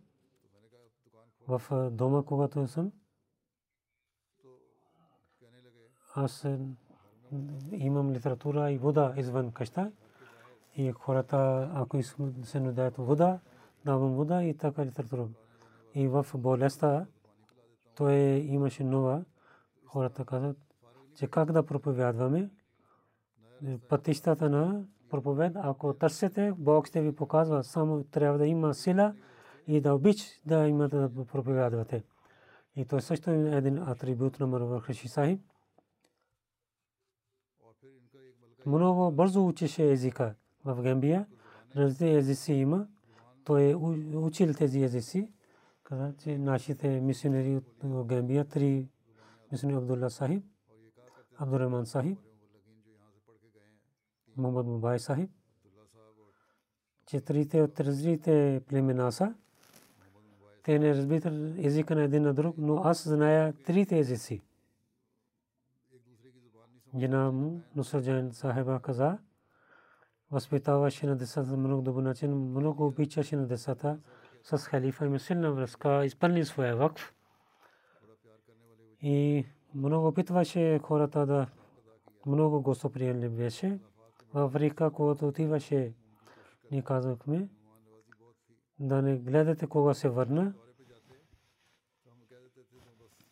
[1.48, 2.92] в дома, когато съм,
[6.16, 6.48] аз
[7.72, 9.92] имам литература и вода извън къща.
[10.76, 12.04] И хората, ако
[12.44, 13.40] се нуждаят вода,
[13.86, 15.28] давам вода и така литература
[15.96, 17.06] и в болестта
[17.96, 18.16] той
[18.50, 19.24] имаше нова.
[19.86, 20.58] Хората казват,
[21.16, 22.50] че как да проповядваме.
[23.90, 27.64] Пътищата на проповед, ако търсите, Бог ще ви показва.
[27.64, 29.14] Само трябва да има сила
[29.68, 32.04] и да обич да имат да проповядвате.
[32.76, 35.42] И той също е един атрибут на Марвархаши Сахиб.
[38.66, 40.36] Много бързо учеше езика
[40.66, 41.28] в Гамбия.
[41.76, 42.88] Различни езици има.
[43.44, 43.76] Той е
[44.16, 45.32] учил тези езици.
[45.84, 48.90] Каза, че нашите мисионери от Гамбия, три
[49.52, 50.44] мисионери Абдулла Сахиб,
[51.38, 52.20] Абдурахман Сахиб,
[54.38, 55.30] Мухаммад Мубай Сахиб,
[57.06, 59.36] четирите от различните племена са.
[60.64, 64.42] Те не разбират езика на един на друг, но аз зная трите езици.
[66.96, 67.32] Jina
[67.76, 69.18] Nusrajan Sahiba каза,
[70.32, 74.00] възпитаваше на децата много добър начин, много обичаше на децата
[74.44, 77.14] с халифа и силна връзка, изпълни своя вакф.
[79.02, 79.46] И
[79.76, 81.48] много опитваше хората да
[82.26, 83.80] много гостоприемлив беше.
[84.34, 85.94] В Африка, когато отиваше,
[86.72, 87.48] ни казахме,
[88.80, 90.54] да не гледате кога се върна.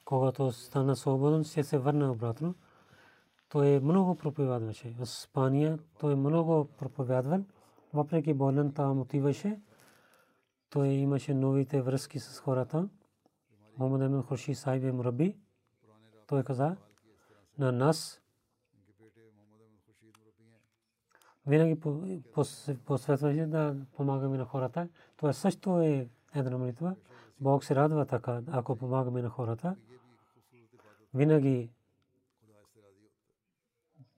[0.05, 2.55] Когато стана свободен, ще се върна обратно.
[3.49, 4.95] Той много проповядваше.
[4.99, 7.45] В Испания той много проповядвал.
[7.93, 9.61] Въпреки болен там отиваше.
[10.69, 12.89] Той имаше новите връзки с хората.
[13.77, 15.37] Мохамед Амин Хурши Сайб е мураби.
[16.27, 16.77] Той каза
[17.57, 18.20] на нас
[21.47, 21.79] винаги
[22.85, 24.89] посветваше да помагаме на хората.
[25.17, 26.95] Това също е една молитва.
[27.39, 29.75] Бог се радва така, ако помагаме на хората.
[31.13, 31.69] Винаги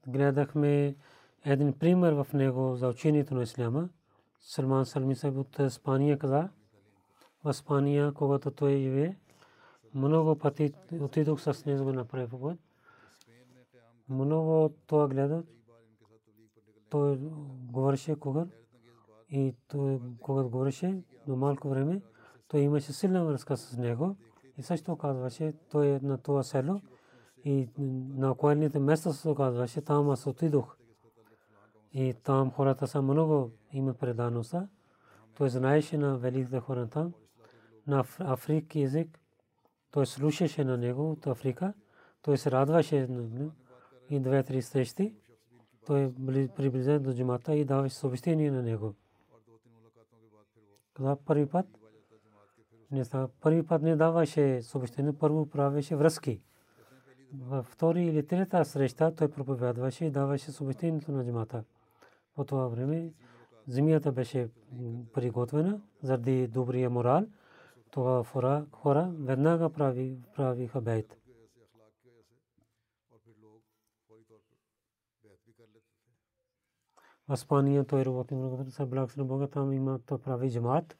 [0.08, 0.96] гледахме
[1.46, 3.90] един пример в него за учението на Исляма.
[4.40, 6.50] Салман Салми Сахиб от Испания каза,
[7.44, 9.16] в Испания, когато той живее,
[9.94, 12.58] много пъти отидох с него на препод.
[14.10, 15.44] Много това гледа.
[16.94, 17.18] Той
[17.72, 18.46] говореше кога
[19.30, 22.02] и той когато говореше до малко време,
[22.48, 24.16] той имаше силна връзка с него
[24.58, 26.82] и също казваше, той е на това село
[27.44, 27.70] и
[28.16, 30.78] на околните места се казваше, там аз отидох.
[31.94, 34.68] И там хората са много имат предаността.
[35.38, 37.14] Той знаеше на великите хора там,
[37.88, 39.20] на африки език.
[39.92, 41.74] Той слушаше на него от Африка.
[42.22, 43.52] Той се радваше на него.
[44.10, 45.16] И две-три срещи.
[45.88, 46.14] Той
[46.56, 48.94] приблизен до джамата и даваше съобщение на него.
[50.94, 51.66] Каза първи път.
[52.92, 53.30] Не става.
[53.42, 56.42] Първи път не даваше съобщение, първо правеше връзки
[57.42, 61.64] във втори или трета среща той проповядваше и даваше съобщението на джамата.
[62.36, 63.14] По това време
[63.68, 64.50] земята беше
[65.14, 67.26] приготвена заради добрия морал.
[67.92, 71.18] Това хора, хора веднага прави, правиха бейт.
[77.30, 80.98] В Испания той работи много са благ на Бога, там има то прави джамат.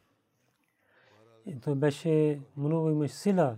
[1.62, 3.58] Той беше много имаше сила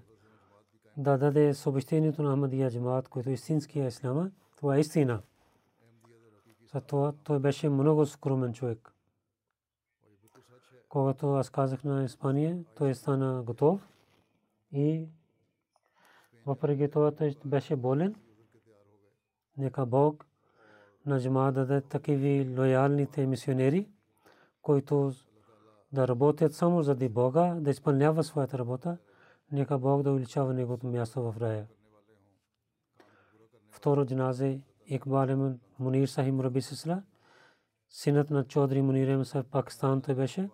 [0.98, 4.32] да даде съобщението на Ахмадия джамаат, който е истинския ислама.
[4.58, 5.22] Това е истина.
[6.74, 8.92] Затова той беше много скромен човек.
[10.90, 13.90] Когато аз казах на Испания, той стана готов
[14.72, 15.08] и
[16.46, 18.16] въпреки това той беше болен.
[19.58, 20.26] Нека Бог
[21.06, 23.90] на джамаат даде такива лоялните мисионери,
[24.62, 25.14] които
[25.92, 28.98] да работят само заради Бога, да изпълняват своята работа.
[29.52, 31.68] Нека Бог да увеличава неговото място в рая.
[33.72, 37.04] Второ джаназе Икбал Мунир Сахим Раби Сисла.
[37.90, 40.50] Синът на Чодри Мунир в Пакистан той беше.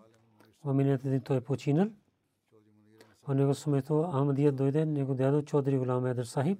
[0.63, 1.87] В миналите дни той е починал.
[3.27, 6.59] В него смето Ахмадия дойде, него дядо Чодри Гулам Едър Сахиб.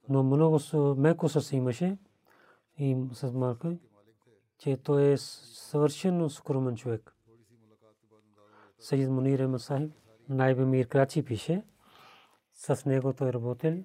[0.10, 0.60] но много
[0.98, 1.98] меко се имаше
[2.78, 3.68] и с малко.
[4.58, 7.16] че той е съвършено скромен човек.
[8.80, 9.92] Съйид Мунир Ахмад Сахиб,
[10.30, 11.64] Найб Мир Крачи пише,
[12.54, 13.84] с него той работил,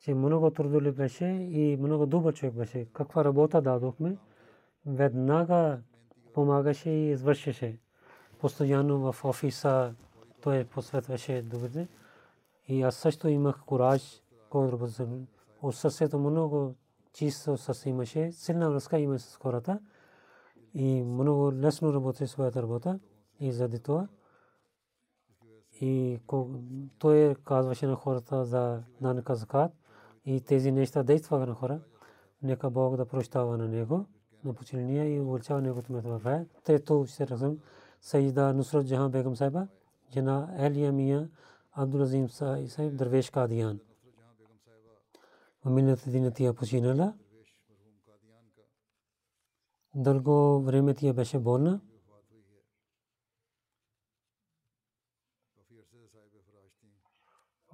[0.00, 2.86] че много трудолюб беше и много добър човек беше.
[2.92, 4.16] Каква работа дадохме,
[4.86, 5.80] веднага
[6.34, 7.78] помагаше и извършеше.
[8.40, 9.94] Постоянно в офиса
[10.42, 11.88] той посветваше добрите.
[12.68, 14.88] И аз също имах кураж, който
[15.62, 16.74] от сърцето много
[17.12, 19.80] чисто със имаше, силна връзка има с хората
[20.74, 22.98] и много лесно работи своята работа
[23.40, 24.08] и заради това.
[25.80, 26.20] И
[26.98, 29.72] той казваше на хората за данъка закат
[30.24, 31.80] и тези неща действаха на хора.
[32.42, 34.06] Нека Бог да прощава на него,
[34.44, 36.46] на починения и увеличава неговото рая.
[36.64, 37.58] Трето ще разум
[38.00, 39.68] Саида Нусрат Джахан Бегам Сайба,
[40.12, 41.28] жена Елия Мия
[41.72, 43.80] Абдулазим Сайб Дървеш Кадиян.
[45.66, 47.14] миналата година тя починала.
[49.94, 51.80] Дълго време тя беше болна.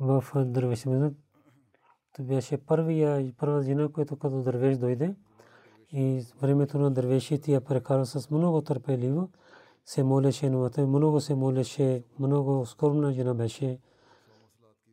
[0.00, 5.16] В дървеш Това беше първия, първа жена, която като дървеш дойде.
[5.92, 9.30] И времето на дървеши тя прекара с много търпеливо.
[9.84, 13.78] Се молеше, но много се молеше, много скромна жена беше.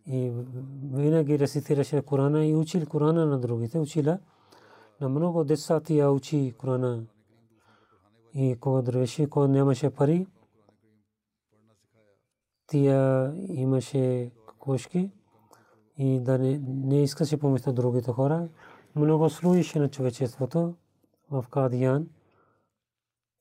[0.05, 0.31] И
[0.93, 3.79] винаги рецитираше Корана и учил Корана на другите.
[3.79, 4.19] Учила
[5.01, 7.03] на много деца тя учи Корана.
[8.33, 10.27] И кога дървеши, кога нямаше пари,
[12.67, 15.11] тя имаше кошки
[15.97, 18.49] и да не, не искаше помощта другите хора.
[18.95, 20.73] Много служише на човечеството
[21.31, 22.07] в Кадиян.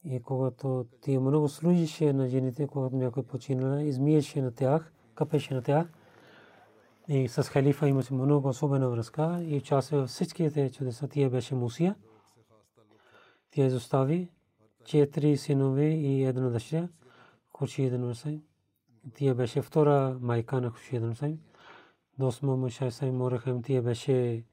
[0.05, 5.63] И когато тя много служише на жените, когато някой починала, измиеше на тях, капеше на
[5.63, 5.93] тях.
[7.09, 11.09] И с халифа имаше много особена връзка и участва във всичките чудеса.
[11.09, 11.95] Тя беше Мусия.
[13.51, 14.29] Тя изостави
[14.85, 16.89] четири синове и една дъщеря,
[17.57, 18.43] Хуршид Нурсай.
[19.15, 21.39] Тя беше втора майка на Хуршид Нурсай.
[22.19, 24.45] Досма Мушай Сай Морахем тя беше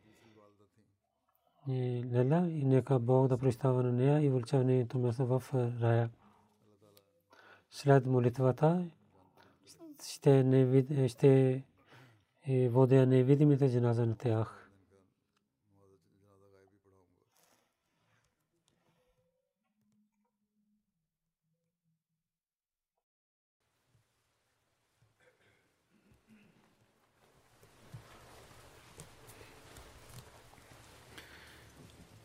[1.70, 5.43] Лела и нека Бог да представя на нея и вълчава нейното място в
[5.82, 6.09] рая.
[7.72, 8.86] След молитвата
[10.07, 11.63] ще, не, ще
[12.49, 14.66] водя невидимите джаназа на тях.